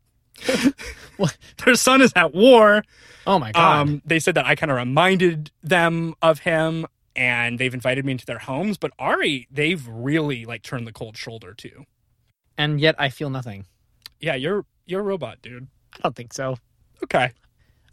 their 1.65 1.75
son 1.75 2.01
is 2.01 2.13
at 2.15 2.33
war. 2.33 2.83
Oh 3.27 3.39
my 3.39 3.51
god! 3.51 3.81
Um, 3.81 4.01
they 4.05 4.19
said 4.19 4.35
that 4.35 4.45
I 4.45 4.55
kind 4.55 4.71
of 4.71 4.77
reminded 4.77 5.51
them 5.61 6.15
of 6.21 6.39
him, 6.39 6.87
and 7.15 7.59
they've 7.59 7.73
invited 7.73 8.05
me 8.05 8.13
into 8.13 8.25
their 8.25 8.39
homes. 8.39 8.77
But 8.77 8.91
Ari, 8.97 9.47
they've 9.51 9.85
really 9.87 10.45
like 10.45 10.63
turned 10.63 10.87
the 10.87 10.93
cold 10.93 11.17
shoulder 11.17 11.53
to. 11.55 11.85
and 12.57 12.79
yet 12.81 12.95
I 12.97 13.09
feel 13.09 13.29
nothing. 13.29 13.65
Yeah, 14.19 14.35
you're 14.35 14.65
you're 14.85 15.01
a 15.01 15.03
robot, 15.03 15.41
dude. 15.41 15.67
I 15.95 15.99
don't 16.03 16.15
think 16.15 16.33
so. 16.33 16.57
Okay. 17.03 17.31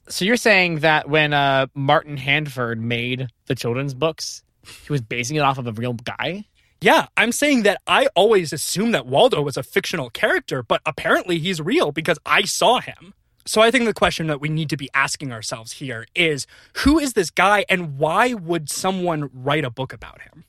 So 0.09 0.25
you're 0.25 0.37
saying 0.37 0.81
that 0.81 1.09
when 1.09 1.33
uh, 1.33 1.67
Martin 1.75 2.17
Handford 2.17 2.81
made 2.81 3.29
the 3.47 3.55
children's 3.57 3.93
books, 3.95 4.43
he 4.85 4.93
was 4.93 5.01
basing 5.01 5.37
it 5.37 5.41
off 5.41 5.59
of 5.59 5.67
a 5.67 5.73
real 5.73 5.95
guy? 5.95 6.45
Yeah, 6.81 7.07
I'm 7.17 7.33
saying 7.33 7.63
that 7.63 7.81
I 7.87 8.09
always 8.15 8.53
assumed 8.53 8.95
that 8.95 9.07
Waldo 9.07 9.41
was 9.43 9.57
a 9.57 9.63
fictional 9.63 10.11
character, 10.11 10.63
but 10.63 10.83
apparently 10.85 11.39
he's 11.39 11.61
real 11.61 11.91
because 11.91 12.19
I 12.27 12.43
saw 12.43 12.81
him. 12.81 13.15
So 13.47 13.63
I 13.63 13.71
think 13.71 13.85
the 13.85 13.95
question 13.95 14.27
that 14.27 14.41
we 14.41 14.49
need 14.49 14.69
to 14.71 14.77
be 14.77 14.91
asking 14.93 15.33
ourselves 15.33 15.73
here 15.73 16.07
is 16.15 16.47
who 16.79 16.99
is 16.99 17.13
this 17.15 17.31
guy 17.31 17.65
and 17.69 17.97
why 17.99 18.35
would 18.35 18.69
someone 18.69 19.31
write 19.33 19.65
a 19.65 19.71
book 19.71 19.93
about 19.93 20.21
him? 20.23 20.45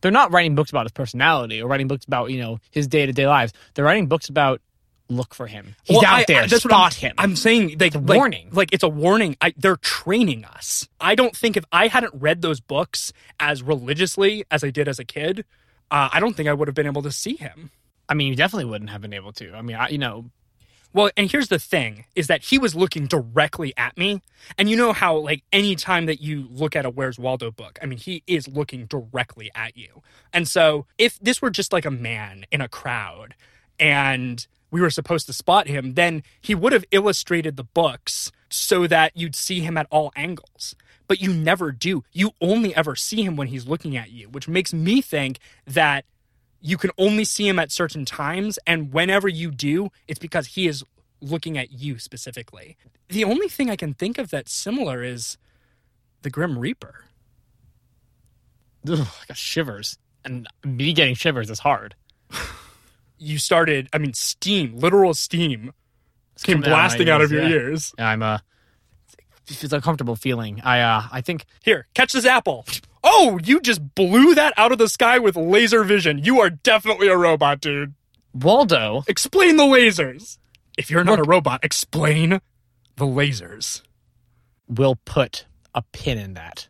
They're 0.00 0.10
not 0.10 0.32
writing 0.32 0.54
books 0.54 0.70
about 0.70 0.84
his 0.86 0.92
personality 0.92 1.62
or 1.62 1.68
writing 1.68 1.86
books 1.88 2.04
about, 2.06 2.30
you 2.30 2.40
know, 2.40 2.58
his 2.70 2.86
day 2.88 3.06
to 3.06 3.12
day 3.12 3.26
lives. 3.26 3.52
They're 3.74 3.84
writing 3.84 4.06
books 4.06 4.28
about 4.28 4.60
look 5.08 5.34
for 5.34 5.46
him. 5.46 5.74
He's 5.84 5.96
Well, 5.96 6.06
out 6.06 6.20
I- 6.20 6.24
there. 6.26 6.42
I- 6.42 6.46
that's 6.46 6.62
Spot 6.62 6.94
him. 6.94 7.14
I'm 7.18 7.36
saying 7.36 7.76
like- 7.78 7.94
warning. 7.94 8.48
Like 8.52 8.70
it's 8.72 8.82
a 8.84 8.88
warning. 8.88 9.36
I, 9.40 9.52
they're 9.56 9.76
training 9.76 10.44
us. 10.44 10.88
I 11.00 11.14
don't 11.14 11.36
think 11.36 11.56
if 11.56 11.64
I 11.72 11.86
hadn't 11.88 12.14
read 12.14 12.42
those 12.42 12.60
books 12.60 13.12
as 13.38 13.62
religiously 13.62 14.44
as 14.50 14.62
I 14.64 14.70
did 14.70 14.88
as 14.88 14.98
a 14.98 15.04
kid, 15.04 15.44
uh, 15.90 16.08
I 16.12 16.20
don't 16.20 16.34
think 16.34 16.48
I 16.48 16.52
would 16.52 16.68
have 16.68 16.74
been 16.74 16.86
able 16.86 17.02
to 17.02 17.12
see 17.12 17.36
him. 17.36 17.70
I 18.08 18.14
mean, 18.14 18.28
you 18.28 18.36
definitely 18.36 18.64
wouldn't 18.66 18.90
have 18.90 19.00
been 19.00 19.12
able 19.14 19.32
to. 19.34 19.54
I 19.54 19.62
mean, 19.62 19.76
I, 19.76 19.88
you 19.88 19.98
know, 19.98 20.30
Well, 20.92 21.10
and 21.16 21.30
here's 21.30 21.48
the 21.48 21.58
thing 21.58 22.04
is 22.16 22.26
that 22.26 22.42
he 22.42 22.58
was 22.58 22.74
looking 22.74 23.06
directly 23.06 23.72
at 23.76 23.96
me. 23.96 24.22
And 24.58 24.68
you 24.68 24.76
know 24.76 24.92
how, 24.92 25.16
like, 25.16 25.44
anytime 25.52 26.06
that 26.06 26.20
you 26.20 26.48
look 26.50 26.74
at 26.74 26.84
a 26.84 26.90
Where's 26.90 27.18
Waldo 27.18 27.50
book, 27.52 27.78
I 27.80 27.86
mean, 27.86 27.98
he 27.98 28.22
is 28.26 28.48
looking 28.48 28.86
directly 28.86 29.50
at 29.54 29.76
you. 29.76 30.02
And 30.32 30.48
so 30.48 30.86
if 30.98 31.18
this 31.20 31.40
were 31.40 31.50
just 31.50 31.72
like 31.72 31.84
a 31.84 31.90
man 31.90 32.44
in 32.50 32.60
a 32.60 32.68
crowd 32.68 33.34
and 33.78 34.46
we 34.72 34.80
were 34.80 34.90
supposed 34.90 35.26
to 35.26 35.32
spot 35.32 35.68
him, 35.68 35.94
then 35.94 36.22
he 36.40 36.54
would 36.54 36.72
have 36.72 36.84
illustrated 36.90 37.56
the 37.56 37.64
books 37.64 38.32
so 38.50 38.86
that 38.86 39.16
you'd 39.16 39.36
see 39.36 39.60
him 39.60 39.76
at 39.76 39.86
all 39.90 40.12
angles. 40.16 40.74
But 41.08 41.20
you 41.20 41.32
never 41.32 41.72
do. 41.72 42.04
You 42.12 42.32
only 42.40 42.74
ever 42.74 42.94
see 42.94 43.22
him 43.22 43.36
when 43.36 43.48
he's 43.48 43.66
looking 43.66 43.96
at 43.96 44.10
you, 44.10 44.28
which 44.28 44.48
makes 44.48 44.72
me 44.72 45.00
think 45.00 45.38
that 45.66 46.04
you 46.60 46.76
can 46.76 46.90
only 46.98 47.24
see 47.24 47.48
him 47.48 47.58
at 47.58 47.72
certain 47.72 48.04
times 48.04 48.58
and 48.66 48.92
whenever 48.92 49.28
you 49.28 49.50
do 49.50 49.88
it's 50.06 50.18
because 50.18 50.48
he 50.48 50.66
is 50.66 50.84
looking 51.20 51.56
at 51.56 51.72
you 51.72 51.98
specifically 51.98 52.76
the 53.08 53.24
only 53.24 53.48
thing 53.48 53.70
i 53.70 53.76
can 53.76 53.94
think 53.94 54.18
of 54.18 54.30
that's 54.30 54.52
similar 54.52 55.02
is 55.02 55.38
the 56.22 56.30
grim 56.30 56.58
reaper 56.58 57.04
ugh, 58.88 59.00
I 59.00 59.26
got 59.26 59.36
shivers. 59.36 59.98
And 60.24 60.46
me 60.64 60.92
getting 60.92 61.14
shivers 61.14 61.50
is 61.50 61.60
hard. 61.60 61.94
you 63.18 63.38
started 63.38 63.88
i 63.92 63.98
mean 63.98 64.14
steam 64.14 64.76
literal 64.76 65.12
steam 65.14 65.72
It's 66.40 66.44
came 66.46 66.62
coming 66.62 66.70
out 66.70 66.72
of 66.72 66.78
blasting 66.78 67.10
out 67.10 67.20
of 67.20 67.30
your 67.30 67.42
yeah. 67.42 67.48
ears 67.50 67.92
I'm 67.98 68.22
uh 68.22 68.38
it's 69.46 69.72
a 69.72 69.80
comfortable 69.80 70.16
feeling. 70.16 70.60
I 70.64 70.80
uh 70.80 71.02
I 71.12 71.20
think 71.20 71.44
here 71.62 71.86
catch 71.92 72.12
this 72.14 72.24
apple 72.24 72.64
oh 73.04 73.38
you 73.44 73.60
just 73.60 73.94
blew 73.94 74.34
that 74.34 74.54
out 74.56 74.72
of 74.72 74.78
the 74.78 74.88
sky 74.88 75.18
with 75.18 75.36
laser 75.36 75.84
vision 75.84 76.18
you 76.18 76.40
are 76.40 76.48
definitely 76.48 77.08
a 77.08 77.16
robot 77.16 77.60
dude 77.60 77.92
Waldo 78.32 79.04
explain 79.06 79.56
the 79.56 79.64
lasers 79.64 80.38
if 80.78 80.90
you're 80.90 81.04
not 81.04 81.18
Look- 81.18 81.26
a 81.26 81.30
robot 81.30 81.62
explain 81.62 82.40
the 82.96 83.04
lasers 83.06 83.82
We'll 84.66 84.96
put 85.04 85.46
a 85.74 85.82
pin 85.82 86.16
in 86.16 86.34
that. 86.34 86.68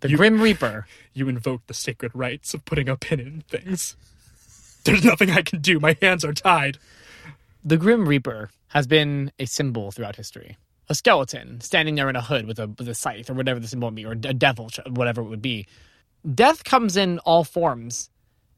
The 0.00 0.10
You- 0.10 0.16
Grim 0.16 0.40
Reaper 0.40 0.86
you 1.14 1.28
invoke 1.28 1.66
the 1.66 1.74
sacred 1.74 2.12
rights 2.14 2.54
of 2.54 2.64
putting 2.64 2.88
a 2.88 2.96
pin 2.96 3.20
in 3.20 3.44
things. 3.48 3.96
There's 4.84 5.04
nothing 5.04 5.30
I 5.30 5.42
can 5.42 5.60
do. 5.60 5.78
My 5.80 5.96
hands 6.00 6.24
are 6.24 6.32
tied. 6.32 6.78
The 7.66 7.78
Grim 7.78 8.06
Reaper 8.06 8.50
has 8.68 8.86
been 8.86 9.32
a 9.38 9.46
symbol 9.46 9.90
throughout 9.90 10.16
history. 10.16 10.58
A 10.90 10.94
skeleton 10.94 11.62
standing 11.62 11.94
there 11.94 12.10
in 12.10 12.16
a 12.16 12.20
hood 12.20 12.46
with 12.46 12.58
a 12.58 12.66
with 12.66 12.86
a 12.88 12.94
scythe 12.94 13.30
or 13.30 13.34
whatever 13.34 13.58
the 13.58 13.66
symbol 13.66 13.88
would 13.88 13.94
be, 13.94 14.04
or 14.04 14.12
a 14.12 14.16
devil, 14.16 14.68
whatever 14.90 15.22
it 15.22 15.28
would 15.28 15.40
be. 15.40 15.66
Death 16.34 16.64
comes 16.64 16.94
in 16.94 17.18
all 17.20 17.42
forms, 17.42 18.10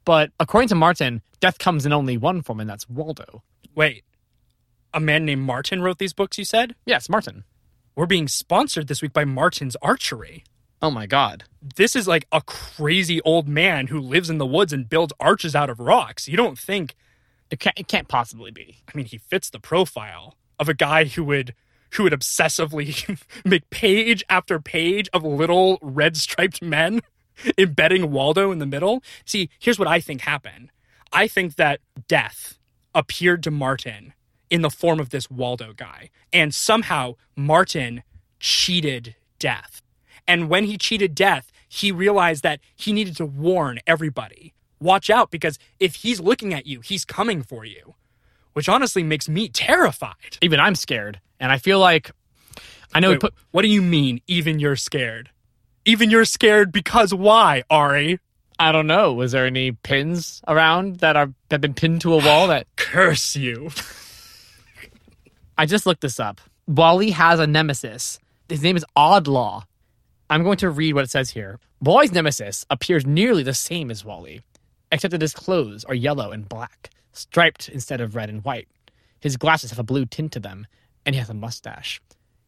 but 0.05 0.33
according 0.41 0.69
to 0.69 0.75
Martin, 0.75 1.23
death 1.39 1.59
comes 1.59 1.87
in 1.87 1.93
only 1.93 2.17
one 2.17 2.43
form, 2.43 2.59
and 2.59 2.69
that's 2.69 2.89
Waldo. 2.89 3.45
Wait, 3.77 4.03
a 4.93 4.99
man 4.99 5.25
named 5.25 5.43
Martin 5.43 5.83
wrote 5.83 5.99
these 5.99 6.13
books, 6.13 6.37
you 6.39 6.45
said? 6.45 6.75
Yes, 6.85 7.09
Martin. 7.09 7.45
We're 7.95 8.07
being 8.07 8.27
sponsored 8.27 8.89
this 8.89 9.03
week 9.03 9.13
by 9.13 9.25
Martin's 9.25 9.77
Archery. 9.83 10.43
Oh 10.83 10.91
my 10.91 11.07
God. 11.07 11.45
This 11.77 11.95
is 11.95 12.09
like 12.09 12.27
a 12.33 12.41
crazy 12.41 13.21
old 13.23 13.47
man 13.47 13.87
who 13.87 14.01
lives 14.01 14.31
in 14.31 14.39
the 14.39 14.47
woods 14.47 14.73
and 14.73 14.89
builds 14.89 15.13
arches 15.21 15.55
out 15.55 15.71
of 15.71 15.81
rocks. 15.81 16.29
You 16.29 16.37
don't 16.37 16.59
think, 16.59 16.95
It 17.51 17.61
can't, 17.61 17.79
it 17.79 17.89
can't 17.89 18.09
possibly 18.09 18.51
be. 18.51 18.79
I 18.89 18.97
mean, 18.97 19.07
he 19.07 19.19
fits 19.19 19.51
the 19.51 19.61
profile 19.61 20.37
of 20.59 20.69
a 20.69 20.75
guy 20.75 21.05
who 21.05 21.25
would 21.25 21.55
who 21.93 22.03
would 22.03 22.13
obsessively 22.13 23.19
make 23.45 23.71
page 23.71 24.25
after 24.29 24.59
page 24.59 25.09
of 25.13 25.23
little 25.23 25.79
red 25.81 26.17
striped 26.17 26.61
men 26.61 27.01
embedding 27.59 28.11
Waldo 28.11 28.51
in 28.51 28.59
the 28.59 28.67
middle. 28.67 29.03
See, 29.25 29.51
here's 29.59 29.79
what 29.79 29.89
I 29.89 30.01
think 30.01 30.23
happened. 30.23 30.71
I 31.13 31.29
think 31.29 31.55
that 31.57 31.81
death 32.09 32.59
appeared 32.95 33.43
to 33.45 33.51
Martin 33.51 34.13
in 34.51 34.63
the 34.63 34.71
form 34.71 35.01
of 35.01 35.11
this 35.11 35.31
Waldo 35.31 35.73
guy, 35.73 36.11
and 36.33 36.55
somehow 36.55 37.15
Martin 37.35 38.03
cheated 38.41 39.17
death. 39.39 39.83
And 40.27 40.49
when 40.49 40.65
he 40.65 40.77
cheated 40.79 41.15
death, 41.15 41.53
he 41.69 41.93
realized 41.93 42.43
that 42.43 42.61
he 42.75 42.93
needed 42.93 43.17
to 43.17 43.27
warn 43.27 43.81
everybody. 43.87 44.55
Watch 44.81 45.11
out 45.11 45.31
because 45.31 45.59
if 45.81 45.97
he's 45.97 46.21
looking 46.21 46.53
at 46.53 46.67
you, 46.67 46.81
he's 46.81 47.05
coming 47.05 47.43
for 47.43 47.65
you. 47.65 47.95
Which 48.53 48.69
honestly 48.69 49.03
makes 49.03 49.29
me 49.29 49.49
terrified. 49.49 50.39
Even 50.41 50.61
I'm 50.61 50.75
scared, 50.75 51.21
and 51.39 51.53
I 51.53 51.59
feel 51.59 51.79
like 51.79 52.11
I 52.95 53.01
know 53.01 53.11
Wait, 53.11 53.21
put 53.21 53.35
what 53.51 53.63
do 53.63 53.69
you 53.69 53.83
mean, 53.83 54.23
even 54.27 54.59
you're 54.59 54.77
scared? 54.77 55.31
Even 55.85 56.11
you're 56.11 56.25
scared 56.25 56.73
because 56.73 57.13
why, 57.13 57.63
Ari? 57.69 58.19
I 58.59 58.73
don't 58.73 58.87
know. 58.87 59.13
Was 59.13 59.33
there 59.33 59.45
any 59.45 59.73
pins 59.73 60.41
around 60.49 61.01
that 61.01 61.17
are 61.17 61.27
that 61.49 61.57
have 61.57 61.61
been 61.61 61.75
pinned 61.75 62.01
to 62.03 62.15
a 62.15 62.25
wall 62.25 62.49
that 62.49 62.67
Curse 62.77 63.37
you. 63.37 63.71
I 65.59 65.67
just 65.67 65.87
looked 65.87 66.01
this 66.01 66.19
up. 66.19 66.41
Wally 66.67 67.11
has 67.11 67.39
a 67.39 67.47
nemesis. 67.47 68.19
His 68.49 68.63
name 68.63 68.77
is 68.77 68.85
Oddlaw. 68.97 69.65
I'm 70.29 70.43
going 70.43 70.59
to 70.59 70.71
read 70.71 70.95
what 70.95 71.05
it 71.05 71.11
says 71.11 71.31
here. 71.31 71.59
Wally's 71.81 72.13
nemesis 72.13 72.65
appears 72.71 73.07
nearly 73.07 73.43
the 73.43 73.55
same 73.55 73.91
as 73.91 74.05
Wally, 74.05 74.41
except 74.93 75.13
that 75.13 75.21
his 75.21 75.35
clothes 75.35 75.85
are 75.85 75.95
yellow 75.95 76.31
and 76.31 76.49
black, 76.49 76.91
striped 77.13 77.69
instead 77.69 78.01
of 78.01 78.15
red 78.15 78.29
and 78.29 78.45
white. 78.45 78.69
His 79.21 79.37
glasses 79.37 79.71
have 79.71 79.79
a 79.79 79.85
blue 79.85 80.07
tint 80.07 80.33
to 80.33 80.41
them, 80.41 80.67
and 81.05 81.15
he 81.15 81.19
has 81.19 81.31
a 81.31 81.35
mustache. 81.35 82.01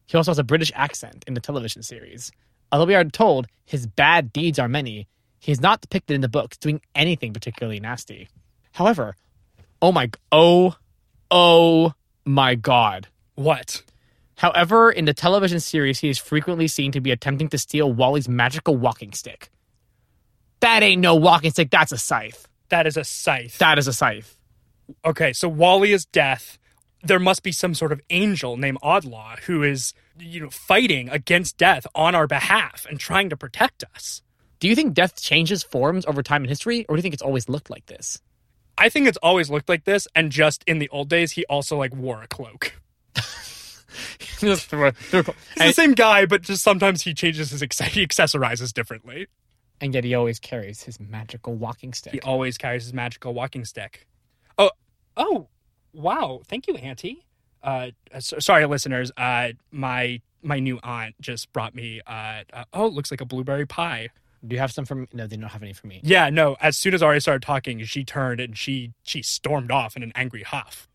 He 0.05 0.17
also 0.17 0.31
has 0.31 0.39
a 0.39 0.43
British 0.43 0.71
accent 0.75 1.23
in 1.27 1.33
the 1.33 1.41
television 1.41 1.83
series. 1.83 2.31
Although 2.71 2.85
we 2.85 2.95
are 2.95 3.03
told 3.03 3.47
his 3.65 3.87
bad 3.87 4.31
deeds 4.31 4.59
are 4.59 4.67
many, 4.67 5.07
he 5.39 5.51
is 5.51 5.61
not 5.61 5.81
depicted 5.81 6.15
in 6.15 6.21
the 6.21 6.27
books 6.27 6.57
doing 6.57 6.81
anything 6.95 7.33
particularly 7.33 7.79
nasty. 7.79 8.27
However, 8.73 9.15
oh 9.81 9.91
my, 9.91 10.09
oh, 10.31 10.75
oh 11.31 11.93
my 12.25 12.55
god. 12.55 13.07
What? 13.35 13.83
However, 14.35 14.89
in 14.89 15.05
the 15.05 15.13
television 15.13 15.59
series, 15.59 15.99
he 15.99 16.09
is 16.09 16.17
frequently 16.17 16.67
seen 16.67 16.91
to 16.93 17.01
be 17.01 17.11
attempting 17.11 17.49
to 17.49 17.57
steal 17.57 17.91
Wally's 17.91 18.29
magical 18.29 18.77
walking 18.77 19.13
stick. 19.13 19.49
That 20.61 20.83
ain't 20.83 21.01
no 21.01 21.15
walking 21.15 21.51
stick, 21.51 21.69
that's 21.71 21.91
a 21.91 21.97
scythe. 21.97 22.47
That 22.69 22.85
is 22.87 22.97
a 22.97 23.03
scythe. 23.03 23.57
That 23.59 23.77
is 23.79 23.87
a 23.87 23.93
scythe. 23.93 24.37
okay, 25.05 25.33
so 25.33 25.47
Wally 25.49 25.91
is 25.91 26.05
death. 26.05 26.57
There 27.03 27.19
must 27.19 27.43
be 27.43 27.51
some 27.51 27.73
sort 27.73 27.91
of 27.91 28.01
angel 28.09 28.57
named 28.57 28.77
Oddlaw 28.83 29.39
who 29.41 29.63
is, 29.63 29.93
you 30.19 30.41
know, 30.41 30.49
fighting 30.49 31.07
against 31.09 31.57
death 31.57 31.87
on 31.95 32.13
our 32.13 32.27
behalf 32.27 32.85
and 32.89 32.99
trying 32.99 33.29
to 33.29 33.37
protect 33.37 33.83
us. 33.95 34.21
Do 34.59 34.67
you 34.67 34.75
think 34.75 34.93
death 34.93 35.21
changes 35.21 35.63
forms 35.63 36.05
over 36.05 36.21
time 36.21 36.43
in 36.43 36.49
history, 36.49 36.85
or 36.89 36.95
do 36.95 36.99
you 36.99 37.01
think 37.01 37.13
it's 37.13 37.23
always 37.23 37.47
looked 37.47 37.69
like 37.69 37.85
this? 37.85 38.21
I 38.77 38.89
think 38.89 39.07
it's 39.07 39.17
always 39.23 39.49
looked 39.49 39.69
like 39.69 39.85
this, 39.85 40.07
and 40.13 40.31
just 40.31 40.63
in 40.67 40.79
the 40.79 40.89
old 40.89 41.07
days, 41.09 41.31
he 41.31 41.45
also 41.45 41.77
like 41.77 41.95
wore 41.95 42.21
a 42.21 42.27
cloak. 42.27 42.73
Just 44.39 44.67
throw- 44.67 44.91
throw- 44.91 45.23
He's 45.55 45.67
the 45.67 45.73
same 45.73 45.93
guy, 45.93 46.25
but 46.25 46.41
just 46.43 46.63
sometimes 46.63 47.01
he 47.01 47.13
changes 47.13 47.49
his 47.51 47.61
he 47.61 48.05
accessorizes 48.05 48.71
differently. 48.71 49.27
And 49.81 49.93
yet 49.93 50.03
he 50.03 50.13
always 50.15 50.39
carries 50.39 50.83
his 50.83 50.99
magical 50.99 51.55
walking 51.55 51.93
stick. 51.93 52.13
He 52.13 52.21
always 52.21 52.57
carries 52.57 52.83
his 52.83 52.93
magical 52.93 53.33
walking 53.33 53.65
stick. 53.65 54.07
Oh, 54.57 54.71
oh, 55.17 55.47
wow! 55.93 56.41
Thank 56.47 56.67
you, 56.67 56.75
Auntie. 56.75 57.25
Uh, 57.61 57.91
so, 58.19 58.39
sorry, 58.39 58.65
listeners. 58.65 59.11
Uh, 59.17 59.49
my 59.71 60.21
my 60.41 60.59
new 60.59 60.79
aunt 60.83 61.15
just 61.21 61.51
brought 61.53 61.75
me. 61.75 62.01
Uh, 62.05 62.43
uh, 62.53 62.63
oh, 62.73 62.87
it 62.87 62.93
looks 62.93 63.11
like 63.11 63.21
a 63.21 63.25
blueberry 63.25 63.65
pie. 63.65 64.09
Do 64.45 64.55
you 64.55 64.59
have 64.59 64.71
some 64.71 64.85
from? 64.85 65.07
No, 65.13 65.27
they 65.27 65.35
don't 65.35 65.49
have 65.49 65.63
any 65.63 65.73
for 65.73 65.87
me. 65.87 65.99
Yeah, 66.03 66.29
no. 66.29 66.55
As 66.61 66.77
soon 66.77 66.93
as 66.93 67.03
Ari 67.03 67.19
started 67.19 67.41
talking, 67.41 67.83
she 67.83 68.03
turned 68.03 68.39
and 68.39 68.57
she 68.57 68.93
she 69.03 69.21
stormed 69.21 69.71
off 69.71 69.97
in 69.97 70.03
an 70.03 70.13
angry 70.15 70.43
huff. 70.43 70.87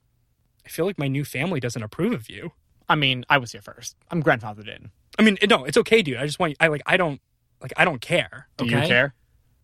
I 0.65 0.71
feel 0.71 0.87
like 0.87 0.99
my 0.99 1.09
new 1.09 1.25
family 1.25 1.61
doesn't 1.61 1.83
approve 1.83 2.15
of 2.15 2.31
you. 2.31 2.53
I 2.89 2.95
mean, 2.95 3.25
I 3.29 3.39
was 3.39 3.53
here 3.53 3.61
first. 3.61 3.97
I'm 4.11 4.23
grandfathered 4.23 4.69
in. 4.69 4.91
I 5.19 5.23
mean, 5.23 5.39
no, 5.49 5.65
it's 5.65 5.77
okay, 5.77 6.03
dude. 6.03 6.17
I 6.17 6.27
just 6.27 6.39
want 6.39 6.51
you. 6.51 6.57
I 6.59 6.69
like. 6.69 6.83
I 6.87 6.97
don't 6.97 7.21
like. 7.65 7.73
I 7.77 7.85
don't 7.85 8.01
care. 8.01 8.47
Do 8.59 8.67
Okay? 8.67 8.83
you 8.83 8.87
care? 8.89 9.15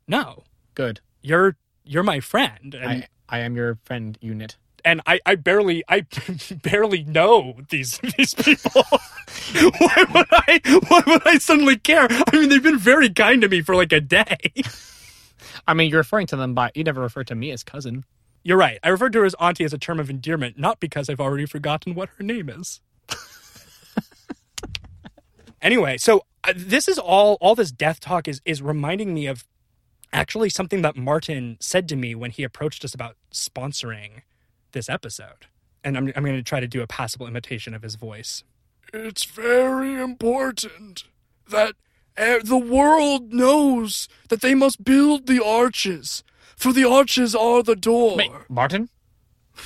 No, 0.09 0.43
Good. 0.75 1.01
you're 1.23 1.57
you're 1.85 2.03
my 2.03 2.19
friend, 2.21 2.75
I, 2.81 3.07
I 3.29 3.39
am 3.41 3.55
your 3.55 3.79
friend 3.85 4.19
unit. 4.21 4.57
and 4.85 5.01
I, 5.07 5.21
I 5.27 5.35
barely 5.37 5.85
I 5.89 6.07
barely 6.63 7.05
know 7.05 7.55
these 7.71 7.99
these 8.17 8.35
people. 8.35 8.83
why 9.79 10.05
would 10.15 10.27
I 10.33 10.61
why 10.89 11.03
would 11.07 11.27
I 11.27 11.39
suddenly 11.39 11.77
care? 11.77 12.09
I 12.11 12.25
mean, 12.39 12.49
they've 12.49 12.63
been 12.63 12.79
very 12.79 13.11
kind 13.11 13.43
to 13.43 13.49
me 13.49 13.61
for 13.63 13.77
like 13.77 13.93
a 13.93 14.01
day. 14.01 14.37
I 15.69 15.75
mean, 15.75 15.91
you're 15.91 16.01
referring 16.01 16.27
to 16.29 16.37
them 16.37 16.55
by. 16.55 16.71
You 16.75 16.83
never 16.85 17.01
referred 17.03 17.27
to 17.29 17.35
me 17.35 17.51
as 17.53 17.63
cousin. 17.63 18.05
You're 18.43 18.57
right. 18.57 18.79
I 18.83 18.89
referred 18.89 19.13
to 19.13 19.21
her 19.21 19.25
as 19.27 19.35
auntie 19.39 19.65
as 19.65 19.73
a 19.75 19.79
term 19.79 20.01
of 20.01 20.09
endearment, 20.11 20.59
not 20.59 20.81
because 20.81 21.09
I've 21.11 21.21
already 21.21 21.45
forgotten 21.47 21.95
what 21.95 22.09
her 22.17 22.25
name 22.25 22.49
is. 22.49 22.81
anyway, 25.63 25.99
so 25.99 26.25
this 26.55 26.89
is 26.89 26.99
all 26.99 27.37
all 27.41 27.55
this 27.55 27.71
death 27.71 28.01
talk 28.01 28.29
is 28.29 28.41
is 28.45 28.63
reminding 28.63 29.15
me 29.15 29.27
of 29.27 29.47
actually 30.13 30.51
something 30.51 30.83
that 30.83 30.97
Martin 30.97 31.57
said 31.61 31.89
to 31.89 31.97
me 31.97 32.15
when 32.15 32.31
he 32.31 32.43
approached 32.43 32.85
us 32.85 32.95
about 32.95 33.17
sponsoring 33.33 34.23
this 34.73 34.89
episode. 34.89 35.47
And 35.85 35.97
I'm 35.97 36.13
I'm 36.17 36.25
going 36.25 36.37
to 36.37 36.43
try 36.43 36.61
to 36.61 36.69
do 36.69 36.83
a 36.83 36.87
passable 36.87 37.27
imitation 37.27 37.75
of 37.75 37.83
his 37.83 37.95
voice. 37.95 38.45
It's 38.93 39.25
very 39.25 39.95
important 40.01 41.05
that 41.49 41.75
the 42.17 42.59
world 42.59 43.33
knows 43.33 44.09
that 44.29 44.41
they 44.41 44.55
must 44.55 44.85
build 44.85 45.27
the 45.27 45.43
arches, 45.43 46.23
for 46.57 46.73
the 46.73 46.89
arches 46.89 47.35
are 47.35 47.63
the 47.63 47.77
door. 47.77 48.17
Wait, 48.17 48.31
Martin? 48.49 48.89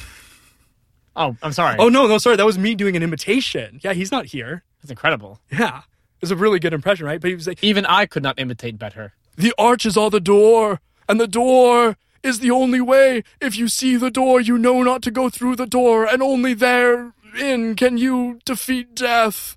Oh, 1.17 1.37
I'm 1.45 1.53
sorry. 1.53 1.77
Oh 1.79 1.89
no, 1.89 2.09
no, 2.09 2.19
sorry, 2.19 2.35
that 2.35 2.45
was 2.45 2.59
me 2.59 2.75
doing 2.75 2.97
an 2.97 3.03
imitation. 3.05 3.79
Yeah, 3.85 3.93
he's 3.93 4.11
not 4.11 4.27
here. 4.27 4.65
That's 4.83 4.91
incredible. 4.91 5.39
Yeah, 5.49 5.83
it's 6.23 6.31
a 6.31 6.37
really 6.37 6.59
good 6.59 6.73
impression, 6.73 7.07
right? 7.07 7.21
But 7.21 7.29
he 7.29 7.35
was 7.35 7.47
like, 7.47 7.63
Even 7.63 7.85
I 7.87 8.07
could 8.07 8.23
not 8.23 8.39
imitate 8.39 8.79
better. 8.79 9.13
"The 9.37 9.53
arches 9.59 9.97
are 9.97 10.11
the 10.11 10.21
door, 10.21 10.81
and 11.09 11.21
the 11.21 11.27
door 11.27 11.97
is 12.23 12.39
the 12.39 12.51
only 12.51 12.81
way. 12.81 13.23
If 13.41 13.59
you 13.59 13.69
see 13.69 13.97
the 13.97 14.11
door, 14.11 14.41
you 14.41 14.57
know 14.57 14.83
not 14.83 15.03
to 15.03 15.11
go 15.11 15.29
through 15.29 15.57
the 15.57 15.67
door, 15.67 16.07
and 16.07 16.23
only 16.23 16.55
therein 16.55 17.75
can 17.77 17.99
you 17.99 18.39
defeat 18.47 18.95
death." 18.95 19.57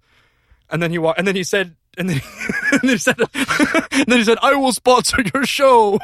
And 0.70 0.84
then 0.84 0.92
he 0.92 0.98
wa- 0.98 1.14
and 1.18 1.26
then 1.26 1.38
he 1.38 1.46
said, 1.46 1.77
and 1.98 2.10
then, 2.10 2.22
and 2.72 2.82
then 2.82 2.92
he 2.92 2.98
said, 2.98 3.20
and 3.20 4.06
then 4.08 4.18
he 4.20 4.24
said, 4.24 4.38
"I 4.42 4.54
will 4.56 4.74
sponsor 4.74 5.18
your 5.34 5.46
show." 5.46 6.00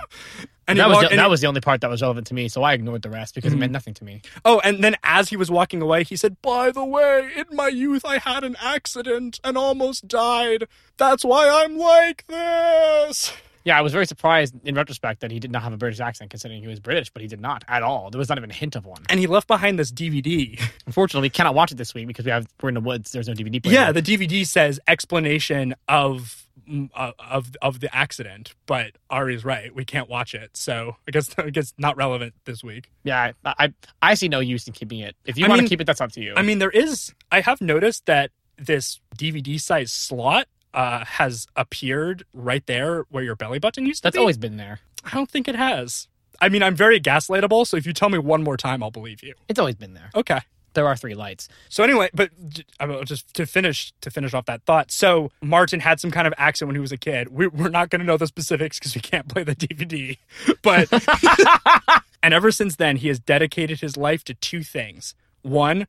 And 0.68 0.80
That 0.80 0.88
was 0.88 0.96
walked- 0.96 1.10
the, 1.10 1.18
that 1.18 1.24
he- 1.24 1.30
was 1.30 1.42
the 1.42 1.48
only 1.48 1.60
part 1.60 1.82
that 1.82 1.90
was 1.90 2.02
relevant 2.02 2.28
to 2.28 2.34
me, 2.34 2.48
so 2.48 2.64
I 2.64 2.74
ignored 2.74 3.02
the 3.02 3.10
rest 3.10 3.36
because 3.36 3.52
it 3.52 3.58
meant 3.58 3.72
mm. 3.72 3.74
nothing 3.74 3.94
to 3.96 4.06
me. 4.06 4.22
Oh, 4.46 4.62
and 4.64 4.82
then 4.82 4.96
as 5.04 5.28
he 5.28 5.36
was 5.36 5.52
walking 5.52 5.82
away, 5.82 6.04
he 6.06 6.16
said, 6.16 6.42
By 6.42 6.72
the 6.72 6.86
way, 6.86 7.32
in 7.36 7.46
my 7.52 7.68
youth 7.68 8.06
I 8.06 8.18
had 8.18 8.46
an 8.46 8.56
accident 8.62 9.42
and 9.44 9.58
almost 9.58 10.08
died. 10.08 10.68
That's 10.98 11.26
why 11.26 11.50
I'm 11.50 11.78
like 11.78 12.26
this. 12.28 13.34
Yeah, 13.66 13.78
I 13.78 13.82
was 13.82 13.94
very 13.94 14.06
surprised 14.06 14.54
in 14.66 14.76
retrospect 14.76 15.22
that 15.22 15.32
he 15.32 15.40
did 15.40 15.52
not 15.52 15.64
have 15.64 15.72
a 15.74 15.78
British 15.78 16.00
accent, 16.00 16.30
considering 16.30 16.62
he 16.62 16.68
was 16.68 16.80
British, 16.80 17.10
but 17.10 17.22
he 17.22 17.28
did 17.28 17.40
not 17.40 17.64
at 17.68 17.82
all. 17.84 18.10
There 18.10 18.20
was 18.20 18.28
not 18.30 18.38
even 18.38 18.50
a 18.52 18.54
hint 18.54 18.76
of 18.76 18.86
one. 18.86 19.02
And 19.10 19.20
he 19.20 19.28
left 19.28 19.48
behind 19.48 19.80
this 19.80 19.92
DVD. 19.92 20.60
Unfortunately, 20.86 21.26
we 21.26 21.30
cannot 21.30 21.56
watch 21.56 21.72
it 21.72 21.76
this 21.78 21.94
week 21.94 22.08
because 22.08 22.26
we 22.26 22.32
have 22.32 22.46
we're 22.62 22.70
in 22.70 22.76
the 22.76 22.82
woods. 22.82 23.12
There's 23.12 23.28
no 23.28 23.34
DVD 23.34 23.64
player. 23.64 23.74
Yeah, 23.74 23.92
the 23.92 24.02
DVD 24.02 24.46
says 24.46 24.80
explanation 24.88 25.76
of 25.88 26.46
mm, 26.70 26.90
uh, 26.94 27.12
of 27.30 27.56
of 27.62 27.80
the 27.80 27.94
accident, 27.96 28.54
but 28.66 28.92
Ari's 29.10 29.46
right. 29.46 29.74
We 29.74 29.86
can't 29.86 30.10
watch 30.10 30.34
it, 30.36 30.58
so 30.58 30.98
I 31.08 31.12
guess 31.12 31.34
I 31.38 31.50
guess 31.50 31.74
not 31.78 31.96
relevant 31.96 32.34
this 32.46 32.64
week. 32.64 32.90
yeah. 33.04 33.32
I, 33.46 33.54
I 33.60 33.74
I 34.02 34.14
see 34.16 34.28
no 34.28 34.40
use 34.42 34.68
in 34.68 34.74
keeping 34.74 35.00
it. 35.00 35.16
If 35.26 35.38
you 35.38 35.46
I 35.46 35.50
want 35.50 35.60
mean- 35.60 35.68
to 35.68 35.70
keep 35.70 35.80
it, 35.82 35.88
that's 35.88 36.02
up 36.02 36.12
to 36.14 36.22
you. 36.22 36.34
I 36.36 36.42
mean, 36.42 36.60
there 36.60 36.70
is. 36.72 37.14
I 37.32 37.40
have 37.42 37.62
noticed 37.62 38.06
that 38.08 38.32
this 38.58 39.00
DVD 39.18 39.60
size 39.60 39.92
slot 39.92 40.48
uh, 40.74 41.06
has 41.06 41.48
appeared 41.56 42.24
right 42.34 42.66
there 42.66 43.04
where 43.10 43.24
your 43.24 43.36
belly 43.36 43.60
button 43.60 43.86
used 43.86 44.02
to 44.02 44.08
be. 44.08 44.08
that's 44.08 44.16
be. 44.18 44.20
always 44.20 44.38
been 44.38 44.58
there. 44.58 44.80
I 45.06 45.12
don't 45.12 45.30
think 45.30 45.48
it 45.48 45.56
has. 45.56 46.08
I 46.42 46.50
mean, 46.50 46.64
I'm 46.64 46.76
very 46.76 47.00
gaslightable, 47.00 47.66
so 47.68 47.78
if 47.78 47.86
you 47.86 47.94
tell 47.94 48.10
me 48.10 48.18
one 48.18 48.44
more 48.44 48.58
time, 48.58 48.82
I'll 48.84 48.92
believe 48.92 49.22
you. 49.24 49.34
It's 49.48 49.60
always 49.60 49.76
been 49.76 49.94
there. 49.94 50.10
Okay. 50.16 50.40
There 50.74 50.88
are 50.88 50.96
three 50.96 51.14
lights. 51.14 51.48
So 51.70 51.84
anyway, 51.84 52.10
but 52.16 52.32
j- 52.50 52.64
I 52.80 52.86
will 52.88 53.04
just 53.04 53.32
to 53.36 53.46
finish 53.46 53.94
to 54.02 54.10
finish 54.10 54.34
off 54.34 54.46
that 54.46 54.64
thought. 54.64 54.92
So 54.92 55.30
Martin 55.40 55.80
had 55.80 56.00
some 56.00 56.10
kind 56.10 56.26
of 56.26 56.34
accent 56.38 56.68
when 56.68 56.76
he 56.76 56.82
was 56.82 56.92
a 56.92 56.98
kid. 56.98 57.28
We, 57.28 57.46
we're 57.46 57.70
not 57.70 57.92
going 57.92 58.00
to 58.00 58.06
know 58.06 58.18
the 58.18 58.26
specifics 58.26 58.80
because 58.80 58.96
we 58.96 59.02
can't 59.02 59.28
play 59.28 59.44
the 59.44 59.56
DVD. 59.56 60.18
But 60.64 60.90
and 62.24 62.34
ever 62.34 62.52
since 62.52 62.76
then, 62.78 62.98
he 62.98 63.08
has 63.10 63.20
dedicated 63.20 63.82
his 63.82 63.98
life 63.98 64.24
to 64.24 64.34
two 64.34 64.64
things: 64.64 65.14
one, 65.44 65.86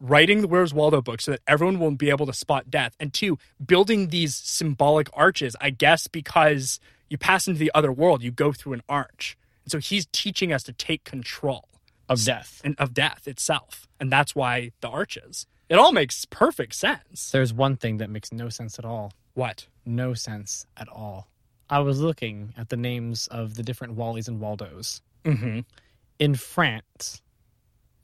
writing 0.00 0.40
the 0.40 0.48
Where's 0.48 0.74
Waldo 0.74 1.00
book 1.00 1.20
so 1.20 1.30
that 1.32 1.40
everyone 1.46 1.78
will 1.78 1.90
be 1.92 2.10
able 2.10 2.26
to 2.26 2.32
spot 2.32 2.70
death, 2.70 2.94
and 3.00 3.12
two, 3.12 3.38
building 3.64 4.08
these 4.08 4.34
symbolic 4.34 5.08
arches. 5.14 5.56
I 5.60 5.70
guess 5.70 6.06
because 6.06 6.80
you 7.08 7.18
pass 7.18 7.46
into 7.46 7.58
the 7.58 7.70
other 7.74 7.92
world, 7.92 8.22
you 8.22 8.30
go 8.30 8.52
through 8.52 8.74
an 8.74 8.82
arch. 8.88 9.36
And 9.64 9.72
so 9.72 9.78
he's 9.78 10.06
teaching 10.12 10.52
us 10.52 10.62
to 10.64 10.72
take 10.72 11.04
control 11.04 11.68
Of 12.08 12.24
death. 12.24 12.60
and 12.64 12.74
of 12.78 12.92
death 12.92 13.26
itself, 13.26 13.88
and 14.00 14.10
that's 14.12 14.34
why 14.34 14.72
the 14.80 14.88
arches. 14.88 15.46
It 15.70 15.76
all 15.78 15.92
makes 15.92 16.24
perfect 16.26 16.74
sense. 16.74 17.30
There's 17.30 17.52
one 17.54 17.76
thing 17.76 17.96
that 17.98 18.10
makes 18.10 18.30
no 18.32 18.50
sense 18.50 18.78
at 18.78 18.84
all. 18.84 19.12
What? 19.32 19.66
No 19.86 20.12
sense 20.12 20.66
at 20.76 20.88
all. 20.88 21.28
I 21.70 21.78
was 21.78 22.00
looking 22.00 22.52
at 22.58 22.68
the 22.68 22.76
names 22.76 23.26
of 23.28 23.54
the 23.54 23.62
different 23.62 23.96
Wallys 23.96 24.28
and 24.28 24.38
Waldos. 24.38 25.00
Mm-hmm. 25.24 25.60
In 26.18 26.34
France, 26.34 27.22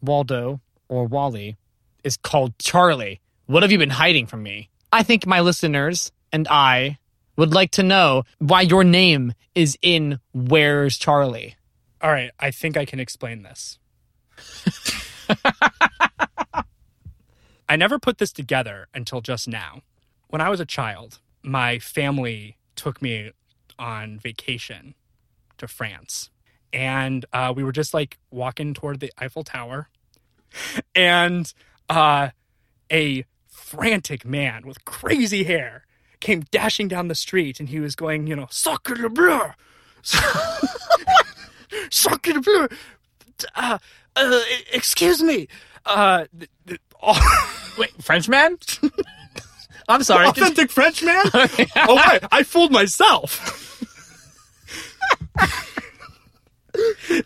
Waldo 0.00 0.61
or 0.88 1.05
Wally 1.07 1.57
is 2.04 2.16
called 2.16 2.58
Charlie. 2.58 3.20
What 3.46 3.62
have 3.62 3.72
you 3.72 3.78
been 3.78 3.90
hiding 3.90 4.26
from 4.26 4.42
me? 4.42 4.70
I 4.92 5.02
think 5.02 5.26
my 5.26 5.40
listeners 5.40 6.10
and 6.32 6.46
I 6.48 6.98
would 7.36 7.54
like 7.54 7.70
to 7.72 7.82
know 7.82 8.24
why 8.38 8.62
your 8.62 8.84
name 8.84 9.32
is 9.54 9.78
in 9.82 10.20
Where's 10.32 10.98
Charlie? 10.98 11.56
All 12.02 12.10
right, 12.10 12.30
I 12.38 12.50
think 12.50 12.76
I 12.76 12.84
can 12.84 13.00
explain 13.00 13.42
this. 13.42 13.78
I 17.68 17.76
never 17.76 17.98
put 17.98 18.18
this 18.18 18.32
together 18.32 18.88
until 18.94 19.20
just 19.20 19.46
now. 19.46 19.82
When 20.28 20.40
I 20.40 20.48
was 20.48 20.60
a 20.60 20.66
child, 20.66 21.20
my 21.42 21.78
family 21.78 22.56
took 22.74 23.00
me 23.00 23.32
on 23.78 24.18
vacation 24.18 24.94
to 25.58 25.68
France. 25.68 26.30
And 26.72 27.24
uh, 27.32 27.52
we 27.54 27.64
were 27.64 27.72
just 27.72 27.94
like 27.94 28.18
walking 28.30 28.74
toward 28.74 29.00
the 29.00 29.12
Eiffel 29.18 29.44
Tower. 29.44 29.88
And 30.96 31.52
uh, 31.90 32.31
a 32.90 33.24
frantic 33.48 34.24
man 34.24 34.66
with 34.66 34.85
crazy 34.85 35.44
hair 35.44 35.85
came 36.20 36.42
dashing 36.50 36.88
down 36.88 37.09
the 37.09 37.14
street 37.14 37.61
and 37.61 37.68
he 37.68 37.81
was 37.81 37.94
going, 37.94 38.26
you 38.26 38.37
know, 38.37 38.46
sacre 38.50 38.94
le 38.94 39.09
bleu! 39.11 39.40
sacre 41.90 42.33
le 42.33 42.40
bleu! 42.40 42.68
Uh, 43.55 43.79
uh, 44.16 44.40
excuse 44.72 45.22
me. 45.22 45.48
Uh, 45.87 46.24
th- 46.38 46.50
th- 46.66 46.81
all- 47.00 47.16
Wait, 47.79 47.90
Frenchman? 48.03 48.59
I'm 49.88 50.03
sorry. 50.05 50.26
Authentic 50.29 50.70
French 50.70 51.03
man? 51.03 51.24
oh, 51.35 52.00
wait, 52.12 52.22
I 52.31 52.44
fooled 52.44 52.70
myself. 52.70 53.57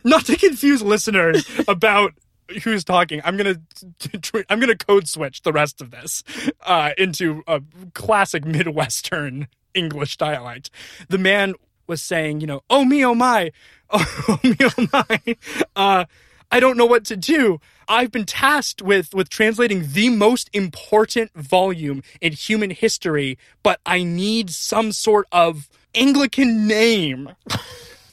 Not 0.03 0.25
to 0.27 0.37
confuse 0.37 0.81
listeners 0.83 1.47
about 1.69 2.15
who's 2.63 2.85
talking, 2.85 3.21
I'm 3.25 3.37
gonna 3.37 3.57
I'm 4.49 4.61
gonna 4.61 4.77
code 4.77 5.09
switch 5.09 5.43
the 5.43 5.53
rest 5.53 5.81
of 5.81 5.91
this 5.91 6.23
uh, 6.65 6.91
into 6.99 7.43
a 7.47 7.63
classic 7.95 8.45
Midwestern 8.45 9.49
English 9.75 10.17
dialect. 10.17 10.71
The 11.09 11.19
man 11.19 11.55
was 11.87 12.01
saying, 12.03 12.41
you 12.41 12.47
know, 12.47 12.63
oh 12.71 12.85
me, 12.85 13.05
oh 13.05 13.15
my, 13.15 13.53
oh 13.91 14.41
me, 14.43 14.57
oh 14.61 14.89
my. 14.93 15.37
Uh, 15.77 16.05
I 16.51 16.61
don't 16.61 16.77
know 16.77 16.87
what 16.87 17.05
to 17.07 17.17
do. 17.17 17.61
I've 17.89 18.13
been 18.13 18.27
tasked 18.27 18.81
with 18.81 19.15
with 19.15 19.29
translating 19.29 19.89
the 19.93 20.09
most 20.09 20.49
important 20.53 21.33
volume 21.35 22.03
in 22.21 22.33
human 22.33 22.71
history, 22.71 23.39
but 23.63 23.81
I 23.85 24.05
need 24.05 24.51
some 24.51 24.93
sort 24.93 25.27
of 25.33 25.69
Anglican 25.95 26.67
name 26.67 27.31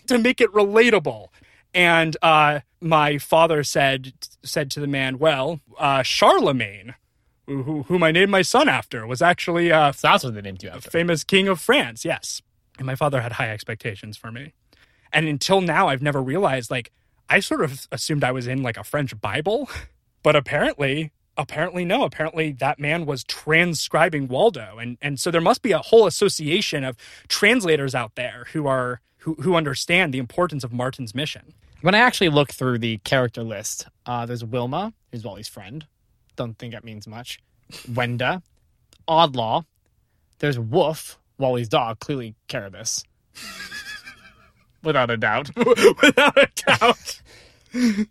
to 0.07 0.17
make 0.17 0.41
it 0.41 0.51
relatable. 0.51 1.27
And 1.73 2.17
uh, 2.21 2.61
my 2.81 3.17
father 3.17 3.63
said 3.63 4.13
said 4.43 4.71
to 4.71 4.79
the 4.79 4.87
man, 4.87 5.19
"Well, 5.19 5.61
uh, 5.77 6.03
Charlemagne, 6.03 6.95
who, 7.47 7.83
whom 7.83 8.03
I 8.03 8.11
named 8.11 8.31
my 8.31 8.41
son 8.41 8.67
after, 8.67 9.05
was 9.07 9.21
actually 9.21 9.71
uh, 9.71 9.91
So 9.91 10.07
that's 10.07 10.23
what 10.23 10.33
they 10.33 10.41
named 10.41 10.63
you 10.63 10.69
after. 10.69 10.89
famous 10.89 11.23
king 11.23 11.47
of 11.47 11.61
France." 11.61 12.03
Yes, 12.03 12.41
and 12.77 12.85
my 12.85 12.95
father 12.95 13.21
had 13.21 13.33
high 13.33 13.49
expectations 13.49 14.17
for 14.17 14.31
me. 14.31 14.53
And 15.13 15.27
until 15.27 15.61
now, 15.61 15.87
I've 15.87 16.01
never 16.01 16.21
realized. 16.21 16.71
Like, 16.71 16.91
I 17.29 17.39
sort 17.39 17.61
of 17.61 17.87
assumed 17.91 18.23
I 18.23 18.31
was 18.31 18.47
in 18.47 18.63
like 18.63 18.77
a 18.77 18.83
French 18.83 19.19
Bible, 19.19 19.69
but 20.23 20.35
apparently, 20.35 21.11
apparently 21.37 21.85
no. 21.85 22.03
Apparently, 22.03 22.51
that 22.53 22.79
man 22.79 23.05
was 23.05 23.23
transcribing 23.23 24.27
Waldo, 24.27 24.77
and 24.77 24.97
and 25.01 25.19
so 25.19 25.31
there 25.31 25.41
must 25.41 25.61
be 25.61 25.71
a 25.71 25.79
whole 25.79 26.07
association 26.07 26.83
of 26.83 26.97
translators 27.27 27.95
out 27.95 28.15
there 28.15 28.47
who 28.53 28.67
are 28.67 29.01
who 29.19 29.35
who 29.35 29.55
understand 29.55 30.13
the 30.13 30.19
importance 30.19 30.63
of 30.63 30.73
Martin's 30.73 31.15
mission. 31.15 31.53
When 31.81 31.95
I 31.95 31.99
actually 31.99 32.29
look 32.29 32.51
through 32.51 32.77
the 32.79 32.99
character 32.99 33.43
list, 33.43 33.87
uh, 34.05 34.25
there's 34.25 34.43
Wilma, 34.45 34.93
who's 35.11 35.23
Wally's 35.23 35.47
friend. 35.47 35.85
Don't 36.35 36.57
think 36.57 36.73
that 36.73 36.83
means 36.83 37.07
much. 37.07 37.39
Wenda, 37.89 38.43
Oddlaw. 39.07 39.65
There's 40.39 40.59
Woof, 40.59 41.17
Wally's 41.39 41.69
dog, 41.69 41.99
clearly 41.99 42.35
Cerberus. 42.47 43.03
Without 44.83 45.09
a 45.09 45.17
doubt. 45.17 45.49
Without 45.55 46.37
a 46.37 46.47
doubt. 46.55 47.21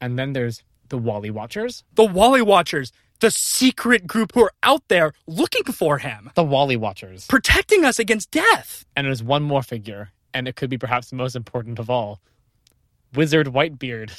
And 0.00 0.18
then 0.18 0.34
there's 0.34 0.62
the 0.90 0.98
Wally 0.98 1.30
Watchers, 1.30 1.82
The 1.94 2.04
Wally 2.04 2.42
Watchers, 2.42 2.92
the 3.20 3.30
secret 3.30 4.06
group 4.06 4.32
who 4.34 4.42
are 4.42 4.52
out 4.62 4.82
there 4.88 5.14
looking 5.26 5.64
for 5.64 5.96
him, 5.96 6.30
the 6.34 6.44
Wally 6.44 6.76
Watchers. 6.76 7.26
protecting 7.26 7.86
us 7.86 7.98
against 7.98 8.30
death. 8.30 8.84
And 8.94 9.06
there's 9.06 9.22
one 9.22 9.42
more 9.42 9.62
figure, 9.62 10.10
and 10.34 10.46
it 10.46 10.56
could 10.56 10.68
be 10.68 10.76
perhaps 10.76 11.08
the 11.08 11.16
most 11.16 11.34
important 11.36 11.78
of 11.78 11.88
all 11.88 12.20
Wizard 13.14 13.48
Whitebeard. 13.48 14.10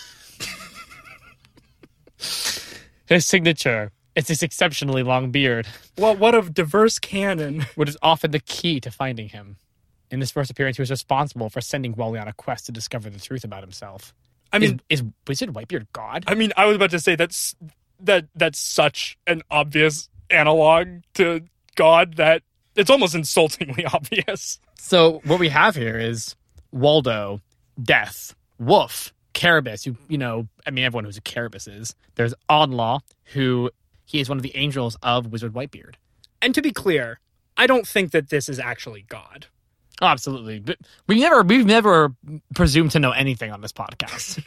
His 3.07 3.25
signature. 3.25 3.91
It's 4.15 4.29
his 4.29 4.41
exceptionally 4.41 5.03
long 5.03 5.29
beard, 5.31 5.67
Well, 5.97 6.15
what 6.15 6.33
a 6.33 6.41
diverse 6.41 6.99
canon. 6.99 7.65
which 7.75 7.89
is 7.89 7.97
often 8.01 8.31
the 8.31 8.39
key 8.39 8.79
to 8.79 8.89
finding 8.89 9.27
him. 9.29 9.57
In 10.09 10.19
this 10.21 10.31
first 10.31 10.49
appearance, 10.49 10.77
he 10.77 10.81
was 10.81 10.89
responsible 10.89 11.49
for 11.49 11.59
sending 11.59 11.93
Wally 11.95 12.17
on 12.17 12.27
a 12.27 12.33
quest 12.33 12.67
to 12.67 12.71
discover 12.71 13.09
the 13.09 13.19
truth 13.19 13.43
about 13.43 13.61
himself. 13.61 14.13
I 14.53 14.59
mean, 14.59 14.79
is, 14.89 15.01
is 15.01 15.07
Wizard 15.27 15.49
Whitebeard 15.49 15.87
God? 15.91 16.23
I 16.27 16.35
mean, 16.35 16.53
I 16.55 16.65
was 16.65 16.77
about 16.77 16.91
to 16.91 16.99
say 16.99 17.15
that's 17.17 17.55
that 17.99 18.27
that's 18.35 18.57
such 18.59 19.17
an 19.27 19.41
obvious 19.51 20.09
analog 20.29 20.87
to 21.15 21.41
God 21.75 22.15
that 22.15 22.43
it's 22.75 22.89
almost 22.89 23.15
insultingly 23.15 23.85
obvious. 23.93 24.59
So 24.77 25.21
what 25.25 25.39
we 25.41 25.49
have 25.49 25.75
here 25.75 25.97
is 25.97 26.35
Waldo, 26.71 27.41
Death, 27.81 28.33
Wolf, 28.59 29.13
Cerberus, 29.35 29.83
who, 29.83 29.95
you 30.07 30.17
know, 30.17 30.47
I 30.65 30.71
mean, 30.71 30.85
everyone 30.85 31.03
knows 31.05 31.15
who 31.15 31.21
Cerberus 31.21 31.67
is. 31.67 31.95
There's 32.15 32.33
Oddlaw, 32.49 33.01
who 33.33 33.69
he 34.05 34.19
is 34.19 34.29
one 34.29 34.37
of 34.37 34.43
the 34.43 34.55
angels 34.55 34.97
of 35.03 35.27
Wizard 35.27 35.53
Whitebeard. 35.53 35.95
And 36.41 36.53
to 36.55 36.61
be 36.61 36.71
clear, 36.71 37.19
I 37.57 37.67
don't 37.67 37.87
think 37.87 38.11
that 38.11 38.29
this 38.29 38.47
is 38.49 38.59
actually 38.59 39.05
God. 39.09 39.47
Oh, 40.01 40.07
absolutely. 40.07 40.59
But 40.59 40.77
we 41.07 41.19
never, 41.21 41.41
we've 41.41 41.65
never 41.65 42.13
presumed 42.53 42.91
to 42.91 42.99
know 42.99 43.11
anything 43.11 43.51
on 43.51 43.61
this 43.61 43.71
podcast 43.71 44.41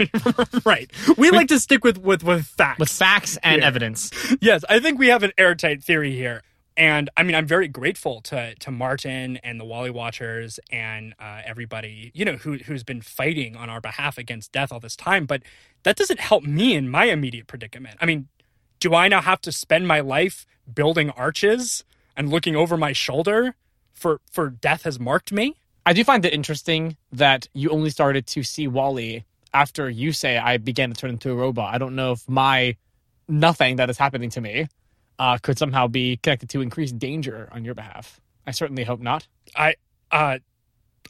right. 0.66 0.90
We 1.16 1.30
like 1.30 1.48
to 1.48 1.58
stick 1.58 1.84
with 1.84 1.96
with 1.98 2.22
with 2.22 2.44
facts. 2.46 2.78
with 2.78 2.90
facts 2.90 3.38
and 3.42 3.62
Yeah. 3.62 3.66
evidence. 3.66 4.10
yes, 4.42 4.62
I 4.68 4.78
think 4.78 4.98
we 4.98 5.08
have 5.08 5.22
an 5.22 5.32
airtight 5.38 5.82
theory 5.82 6.14
here. 6.14 6.42
And 6.78 7.10
I 7.16 7.24
mean, 7.24 7.34
I'm 7.34 7.46
very 7.46 7.66
grateful 7.66 8.20
to 8.22 8.54
to 8.54 8.70
Martin 8.70 9.38
and 9.38 9.58
the 9.58 9.64
Wally 9.64 9.90
Watchers 9.90 10.60
and 10.70 11.12
uh, 11.18 11.42
everybody, 11.44 12.12
you 12.14 12.24
know, 12.24 12.36
who 12.36 12.58
who's 12.58 12.84
been 12.84 13.02
fighting 13.02 13.56
on 13.56 13.68
our 13.68 13.80
behalf 13.80 14.16
against 14.16 14.52
death 14.52 14.70
all 14.70 14.78
this 14.78 14.94
time. 14.94 15.26
But 15.26 15.42
that 15.82 15.96
doesn't 15.96 16.20
help 16.20 16.44
me 16.44 16.76
in 16.76 16.88
my 16.88 17.06
immediate 17.06 17.48
predicament. 17.48 17.96
I 18.00 18.06
mean, 18.06 18.28
do 18.78 18.94
I 18.94 19.08
now 19.08 19.20
have 19.20 19.40
to 19.42 19.52
spend 19.52 19.88
my 19.88 19.98
life 19.98 20.46
building 20.72 21.10
arches 21.10 21.82
and 22.16 22.30
looking 22.30 22.54
over 22.54 22.76
my 22.76 22.92
shoulder 22.92 23.56
for 23.92 24.20
for 24.30 24.48
death 24.48 24.84
has 24.84 25.00
marked 25.00 25.32
me? 25.32 25.56
I 25.84 25.92
do 25.92 26.04
find 26.04 26.24
it 26.24 26.32
interesting 26.32 26.96
that 27.10 27.48
you 27.54 27.70
only 27.70 27.90
started 27.90 28.24
to 28.28 28.44
see 28.44 28.68
Wally 28.68 29.24
after 29.52 29.90
you 29.90 30.12
say 30.12 30.38
I 30.38 30.58
began 30.58 30.90
to 30.90 30.96
turn 30.96 31.10
into 31.10 31.32
a 31.32 31.34
robot. 31.34 31.74
I 31.74 31.78
don't 31.78 31.96
know 31.96 32.12
if 32.12 32.28
my 32.28 32.76
nothing 33.26 33.76
that 33.76 33.90
is 33.90 33.98
happening 33.98 34.30
to 34.30 34.40
me 34.40 34.68
uh, 35.18 35.38
could 35.38 35.58
somehow 35.58 35.86
be 35.88 36.16
connected 36.22 36.48
to 36.50 36.60
increased 36.60 36.98
danger 36.98 37.48
on 37.52 37.64
your 37.64 37.74
behalf. 37.74 38.20
I 38.46 38.52
certainly 38.52 38.84
hope 38.84 39.00
not. 39.00 39.26
I 39.56 39.74
uh 40.10 40.38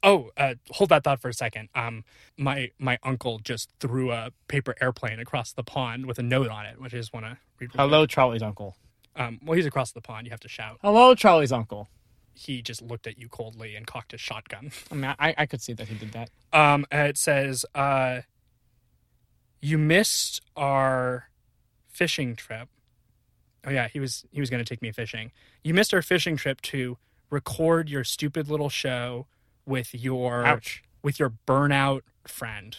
oh 0.02 0.30
uh 0.36 0.54
hold 0.70 0.90
that 0.90 1.02
thought 1.04 1.20
for 1.20 1.28
a 1.28 1.34
second 1.34 1.68
um 1.74 2.04
my 2.36 2.70
my 2.78 2.98
uncle 3.02 3.38
just 3.40 3.68
threw 3.80 4.12
a 4.12 4.30
paper 4.46 4.74
airplane 4.80 5.18
across 5.18 5.52
the 5.52 5.62
pond 5.64 6.06
with 6.06 6.18
a 6.20 6.22
note 6.22 6.48
on 6.48 6.64
it 6.66 6.80
which 6.80 6.94
i 6.94 6.96
just 6.96 7.12
want 7.12 7.26
to 7.26 7.36
read 7.58 7.70
Hello, 7.74 8.06
Charlie's 8.06 8.42
uncle. 8.42 8.76
um 9.16 9.40
well 9.44 9.56
he's 9.56 9.66
across 9.66 9.90
the 9.92 10.00
pond 10.00 10.26
you 10.26 10.30
have 10.30 10.38
to 10.40 10.48
shout 10.48 10.78
Hello, 10.82 11.14
Charlie's 11.16 11.50
uncle. 11.52 11.88
he 12.34 12.62
just 12.62 12.80
looked 12.82 13.06
at 13.08 13.18
you 13.18 13.28
coldly 13.28 13.74
and 13.74 13.86
cocked 13.88 14.12
his 14.12 14.20
shotgun 14.20 14.70
I 14.90 14.94
mean, 14.94 15.14
I, 15.18 15.34
I 15.36 15.46
could 15.46 15.60
see 15.62 15.72
that 15.72 15.88
he 15.88 15.94
did 15.96 16.12
that. 16.12 16.30
um 16.52 16.86
it 16.92 17.18
says 17.18 17.64
uh 17.74 18.20
you 19.60 19.78
missed 19.78 20.40
our 20.56 21.28
fishing 21.88 22.36
trip 22.36 22.68
oh 23.68 23.70
yeah 23.70 23.88
he 23.88 24.00
was 24.00 24.24
he 24.30 24.40
was 24.40 24.50
going 24.50 24.64
to 24.64 24.68
take 24.68 24.82
me 24.82 24.90
fishing 24.90 25.30
you 25.62 25.72
missed 25.72 25.94
our 25.94 26.02
fishing 26.02 26.36
trip 26.36 26.60
to 26.62 26.98
record 27.30 27.88
your 27.88 28.04
stupid 28.04 28.48
little 28.48 28.68
show 28.68 29.26
with 29.66 29.94
your 29.94 30.44
Ouch. 30.44 30.82
with 31.02 31.18
your 31.18 31.34
burnout 31.46 32.00
friend. 32.26 32.76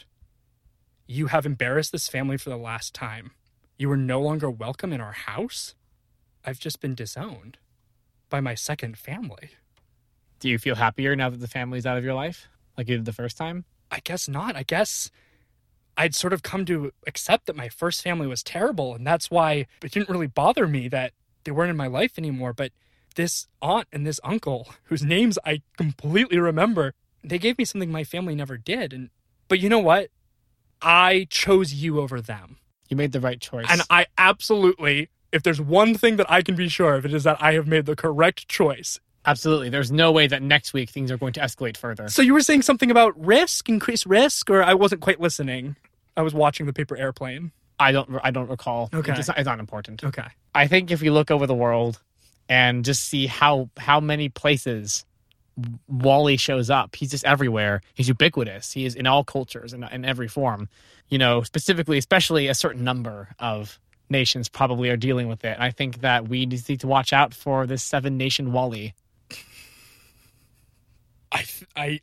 You 1.08 1.28
have 1.28 1.46
embarrassed 1.46 1.92
this 1.92 2.08
family 2.08 2.38
for 2.38 2.50
the 2.50 2.58
last 2.58 2.94
time. 2.94 3.32
You 3.78 3.92
are 3.92 3.98
no 3.98 4.20
longer 4.22 4.50
welcome 4.50 4.92
in 4.92 5.02
our 5.02 5.14
house. 5.14 5.76
I've 6.46 6.60
just 6.60 6.82
been 6.82 6.96
disowned 6.96 7.58
by 8.30 8.42
my 8.42 8.56
second 8.56 8.98
family. 8.98 9.52
Do 10.40 10.50
you 10.50 10.58
feel 10.58 10.76
happier 10.76 11.16
now 11.16 11.30
that 11.30 11.40
the 11.40 11.48
family's 11.48 11.86
out 11.86 11.98
of 11.98 12.04
your 12.04 12.14
life, 12.14 12.48
like 12.78 12.88
you 12.88 12.98
did 12.98 13.06
the 13.06 13.14
first 13.14 13.38
time? 13.38 13.66
I 13.92 14.00
guess 14.04 14.28
not. 14.28 14.56
I 14.56 14.64
guess 14.64 15.10
I'd 16.00 16.16
sort 16.16 16.32
of 16.32 16.44
come 16.44 16.64
to 16.66 16.94
accept 17.06 17.46
that 17.48 17.58
my 17.58 17.68
first 17.68 18.02
family 18.02 18.26
was 18.26 18.42
terrible, 18.42 18.96
and 18.96 19.06
that's 19.06 19.30
why 19.30 19.68
it 19.84 19.92
didn't 19.92 20.08
really 20.08 20.28
bother 20.28 20.66
me 20.66 20.88
that 20.88 21.12
they 21.44 21.52
weren't 21.52 21.70
in 21.70 21.76
my 21.76 21.88
life 21.88 22.18
anymore. 22.18 22.54
But 22.54 22.72
this 23.16 23.48
aunt 23.62 23.86
and 23.92 24.08
this 24.08 24.20
uncle, 24.24 24.70
whose 24.86 25.04
names 25.04 25.38
I 25.46 25.62
completely 25.78 26.40
remember, 26.40 26.94
they 27.22 27.38
gave 27.38 27.58
me 27.58 27.66
something 27.66 27.92
my 27.92 28.06
family 28.06 28.34
never 28.34 28.58
did. 28.58 28.94
And 28.94 29.10
but 29.50 29.60
you 29.60 29.68
know 29.68 29.80
what? 29.80 30.10
I 30.82 31.28
chose 31.30 31.74
you 31.74 32.00
over 32.00 32.22
them. 32.22 32.60
You 32.88 32.96
made 32.96 33.12
the 33.12 33.20
right 33.20 33.42
choice. 33.42 33.68
And 33.70 33.82
I 33.90 34.06
absolutely, 34.18 35.10
if 35.34 35.44
there's 35.44 35.60
one 35.60 35.96
thing 35.96 36.16
that 36.16 36.32
I 36.32 36.44
can 36.44 36.56
be 36.56 36.70
sure 36.70 36.96
of, 36.96 37.06
it 37.06 37.14
is 37.14 37.26
that 37.26 37.42
I 37.42 37.54
have 37.56 37.68
made 37.68 37.86
the 37.86 37.98
correct 37.98 38.48
choice. 38.48 39.02
Absolutely. 39.26 39.68
There's 39.70 39.92
no 39.92 40.14
way 40.14 40.28
that 40.28 40.42
next 40.42 40.72
week 40.72 40.90
things 40.90 41.12
are 41.12 41.18
going 41.18 41.34
to 41.34 41.42
escalate 41.42 41.76
further. 41.76 42.08
So 42.08 42.22
you 42.22 42.34
were 42.34 42.42
saying 42.42 42.62
something 42.62 42.90
about 42.90 43.20
risk, 43.20 43.68
increased 43.68 44.06
risk, 44.06 44.50
or 44.50 44.64
I 44.64 44.74
wasn't 44.76 45.02
quite 45.02 45.20
listening. 45.20 45.76
I 46.18 46.22
was 46.22 46.34
watching 46.34 46.66
the 46.66 46.74
paper 46.74 46.98
airplane. 46.98 47.52
I 47.80 47.92
don't. 47.92 48.10
I 48.24 48.32
don't 48.32 48.50
recall. 48.50 48.90
Okay. 48.94 49.14
It's 49.14 49.28
not, 49.28 49.38
it's 49.38 49.46
not 49.46 49.60
important. 49.60 50.04
Okay. 50.04 50.28
I 50.54 50.68
think 50.68 50.92
if 50.92 51.02
we 51.02 51.10
look 51.10 51.32
over 51.32 51.48
the 51.48 51.56
world 51.56 52.02
and 52.50 52.84
just 52.84 53.06
see 53.06 53.28
how 53.28 53.70
how 53.78 54.00
many 54.00 54.28
places 54.30 55.06
Wally 55.88 56.38
shows 56.38 56.70
up, 56.70 56.96
he's 56.96 57.12
just 57.12 57.26
everywhere. 57.26 57.82
He's 57.94 58.08
ubiquitous. 58.08 58.74
He 58.74 58.86
is 58.86 58.96
in 58.96 59.08
all 59.08 59.24
cultures 59.24 59.74
and 59.74 59.86
in 59.92 60.04
every 60.04 60.28
form. 60.28 60.68
You 61.08 61.18
know, 61.18 61.42
specifically, 61.44 61.98
especially 61.98 62.48
a 62.48 62.54
certain 62.54 62.84
number 62.84 63.30
of 63.40 63.80
nations 64.10 64.50
probably 64.50 64.90
are 64.90 64.98
dealing 64.98 65.28
with 65.28 65.46
it. 65.46 65.58
I 65.60 65.72
think 65.72 66.02
that 66.02 66.28
we 66.28 66.46
just 66.46 66.68
need 66.68 66.82
to 66.82 66.88
watch 66.88 67.14
out 67.14 67.34
for 67.34 67.66
this 67.66 67.84
seven 67.84 68.18
nation 68.18 68.52
Wally. 68.52 68.94
I 71.32 71.46
I 71.76 72.00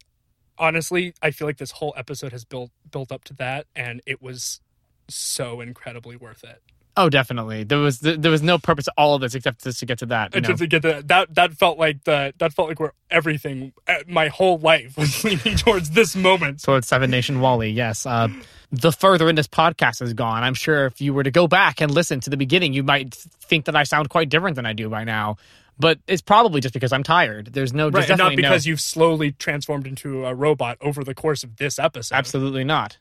honestly 0.59 1.15
I 1.23 1.31
feel 1.31 1.47
like 1.47 1.59
this 1.59 1.73
whole 1.73 1.95
episode 1.97 2.33
has 2.33 2.45
built 2.45 2.71
built 2.91 3.13
up 3.13 3.25
to 3.25 3.35
that 3.35 3.67
and 3.75 4.01
it 4.07 4.23
was 4.23 4.61
so 5.09 5.61
incredibly 5.61 6.17
worth 6.17 6.45
it. 6.45 6.63
Oh, 6.99 7.11
definitely. 7.11 7.65
There 7.65 7.79
was 7.79 8.01
there 8.01 8.31
was 8.31 8.43
no 8.43 8.57
purpose 8.59 8.87
to 8.87 8.93
all 8.97 9.15
of 9.15 9.21
this 9.21 9.35
except 9.35 9.63
just 9.65 9.81
to 9.81 9.87
get 9.87 9.99
to 9.99 10.07
that. 10.07 10.33
you 10.33 10.39
And 10.39 10.43
know? 10.45 10.49
just 10.49 10.61
to 10.61 10.67
get 10.67 10.83
that, 10.83 11.09
that 11.09 11.35
that 11.35 11.53
felt 11.53 11.79
like 11.79 12.05
the 12.05 12.33
that 12.39 12.53
felt 12.55 12.69
like 12.69 12.81
where 12.81 12.93
everything, 13.11 13.73
uh, 13.87 13.97
my 14.09 14.29
whole 14.29 14.59
life 14.59 14.97
was 14.97 15.23
leaning 15.25 15.57
towards 15.57 15.91
this 15.91 16.17
moment. 16.17 16.63
towards 16.63 16.89
Seven 16.89 17.11
Nation 17.11 17.41
Wally. 17.41 17.71
Yes. 17.71 18.07
Uh, 18.07 18.29
the 18.73 18.93
further 18.93 19.29
in 19.29 19.35
this 19.37 19.47
podcast 19.47 20.01
has 20.01 20.13
gone, 20.15 20.43
I'm 20.43 20.55
sure 20.55 20.87
if 20.87 21.01
you 21.01 21.13
were 21.15 21.23
to 21.23 21.31
go 21.31 21.47
back 21.47 21.81
and 21.81 21.91
listen 21.93 22.21
to 22.21 22.31
the 22.31 22.37
beginning, 22.37 22.73
you 22.73 22.83
might 22.83 23.15
think 23.15 23.67
that 23.67 23.77
I 23.77 23.85
sound 23.85 24.09
quite 24.09 24.29
different 24.29 24.57
than 24.57 24.67
I 24.67 24.73
do 24.73 24.89
by 24.89 25.05
now. 25.05 25.37
But 25.79 25.99
it's 26.09 26.23
probably 26.23 26.63
just 26.63 26.73
because 26.73 26.91
I'm 26.93 27.03
tired. 27.03 27.53
There's 27.53 27.75
no, 27.75 27.91
Right, 27.91 28.09
and 28.09 28.09
not 28.09 28.17
definitely 28.31 28.43
no- 28.43 28.49
because 28.49 28.67
you've 28.67 28.81
slowly 28.81 29.33
transformed 29.33 29.87
into 29.87 30.25
a 30.25 30.35
robot 30.35 30.79
over 30.81 31.05
the 31.05 31.15
course 31.15 31.45
of 31.45 31.59
this 31.59 31.79
episode. 31.79 32.15
Absolutely 32.17 32.65
not. 32.65 32.97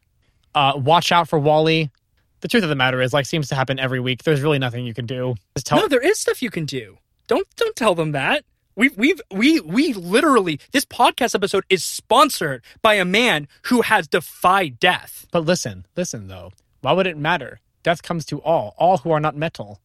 Uh, 0.53 0.73
watch 0.75 1.12
out 1.13 1.29
for 1.29 1.39
Wally. 1.39 1.89
The 2.45 2.49
truth 2.49 2.63
of 2.63 2.69
the 2.69 2.75
matter 2.75 3.01
is, 3.01 3.12
like, 3.12 3.25
seems 3.25 3.47
to 3.49 3.55
happen 3.55 3.79
every 3.79 3.99
week. 3.99 4.21
There's 4.21 4.41
really 4.41 4.60
nothing 4.60 4.86
you 4.86 4.93
can 4.93 5.08
do. 5.08 5.34
Just 5.55 5.65
tell. 5.65 5.79
No, 5.79 5.88
there 5.88 5.99
is 5.99 6.19
stuff 6.19 6.43
you 6.43 6.51
can 6.51 6.65
do. 6.65 6.99
Don't 7.25 7.47
don't 7.55 7.75
tell 7.75 7.95
them 7.95 8.12
that. 8.12 8.45
We've 8.75 8.95
we've 8.95 9.19
we 9.31 9.62
we 9.62 9.93
literally 9.93 10.60
this 10.71 10.86
podcast 10.86 11.34
episode 11.34 11.63
is 11.69 11.84
sponsored 11.84 12.62
by 12.84 12.93
a 12.93 13.03
man 13.03 13.47
who 13.63 13.81
has 13.81 14.08
defied 14.08 14.79
death. 14.79 15.25
But 15.31 15.43
listen, 15.43 15.88
listen 15.95 16.27
though. 16.27 16.51
Why 16.81 16.91
would 16.91 17.08
it 17.08 17.17
matter? 17.17 17.62
Death 17.81 18.03
comes 18.03 18.27
to 18.27 18.39
all, 18.43 18.75
all 18.77 18.99
who 18.99 19.10
are 19.10 19.19
not 19.19 19.36
metal. 19.36 19.81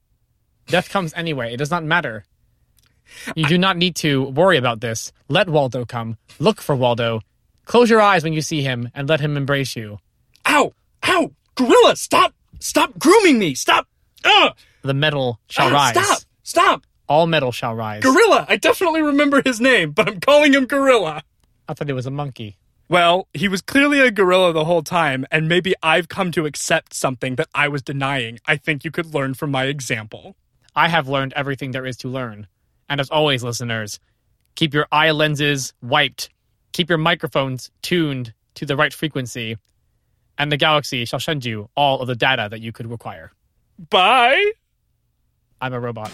Death 0.67 0.91
comes 0.91 1.15
anyway. 1.15 1.55
It 1.55 1.57
does 1.57 1.71
not 1.71 1.83
matter. 1.83 2.27
You 3.35 3.47
do 3.47 3.57
not 3.57 3.79
need 3.79 3.97
to 3.97 4.25
worry 4.25 4.59
about 4.59 4.83
this. 4.83 5.13
Let 5.31 5.49
Waldo 5.49 5.87
come. 5.87 6.19
Look 6.39 6.61
for 6.61 6.77
Waldo. 6.77 7.23
Close 7.65 7.89
your 7.89 8.03
eyes 8.03 8.23
when 8.23 8.35
you 8.35 8.43
see 8.43 8.61
him 8.61 8.91
and 8.95 9.09
let 9.09 9.21
him 9.21 9.39
embrace 9.39 9.77
you. 9.77 9.99
Ow! 10.47 10.75
Ow! 11.09 11.33
Gorilla, 11.55 11.97
stop! 11.97 12.35
Stop 12.61 12.99
grooming 12.99 13.39
me! 13.39 13.55
Stop! 13.55 13.89
Ugh! 14.25 14.53
The 14.83 14.95
metal 14.95 15.41
shall 15.49 15.69
Ah, 15.69 15.73
rise. 15.73 15.95
Stop! 16.05 16.19
Stop! 16.43 16.83
All 17.09 17.27
metal 17.27 17.53
shall 17.53 17.75
rise. 17.75 18.03
Gorilla! 18.03 18.47
I 18.49 18.57
definitely 18.57 19.03
remember 19.03 19.43
his 19.45 19.61
name, 19.61 19.91
but 19.91 20.09
I'm 20.09 20.21
calling 20.21 20.53
him 20.55 20.67
Gorilla. 20.67 21.23
I 21.69 21.75
thought 21.75 21.91
it 21.91 21.95
was 21.95 22.07
a 22.07 22.11
monkey. 22.11 22.57
Well, 22.89 23.29
he 23.33 23.47
was 23.49 23.63
clearly 23.63 24.01
a 24.01 24.11
gorilla 24.11 24.53
the 24.53 24.65
whole 24.65 24.83
time, 24.83 25.25
and 25.31 25.49
maybe 25.49 25.75
I've 25.83 26.09
come 26.09 26.33
to 26.33 26.45
accept 26.47 26.93
something 26.93 27.37
that 27.37 27.49
I 27.55 27.69
was 27.69 27.83
denying. 27.83 28.41
I 28.47 28.57
think 28.57 28.85
you 28.85 28.91
could 28.91 29.15
learn 29.15 29.35
from 29.35 29.53
my 29.53 29.65
example. 29.67 30.35
I 30.75 30.89
have 30.89 31.09
learned 31.09 31.33
everything 31.37 31.71
there 31.71 31.87
is 31.87 31.97
to 31.99 32.09
learn. 32.09 32.49
And 32.89 33.01
as 33.01 33.09
always, 33.09 33.45
listeners, 33.45 34.01
keep 34.57 34.75
your 34.75 34.89
eye 34.91 35.13
lenses 35.13 35.73
wiped, 35.81 36.31
keep 36.73 36.89
your 36.89 36.99
microphones 36.99 37.71
tuned 37.81 38.35
to 38.57 38.67
the 38.67 38.75
right 38.77 38.93
frequency, 38.93 39.57
and 40.39 40.51
the 40.51 40.57
galaxy 40.57 41.05
shall 41.05 41.21
send 41.21 41.45
you 41.45 41.69
all 41.77 42.01
of 42.01 42.07
the 42.07 42.17
data 42.17 42.49
that 42.51 42.61
you 42.61 42.73
could 42.73 42.91
require. 42.91 43.33
Bye! 43.91 44.53
I'm 45.61 45.73
a 45.73 45.81
robot. 45.81 46.11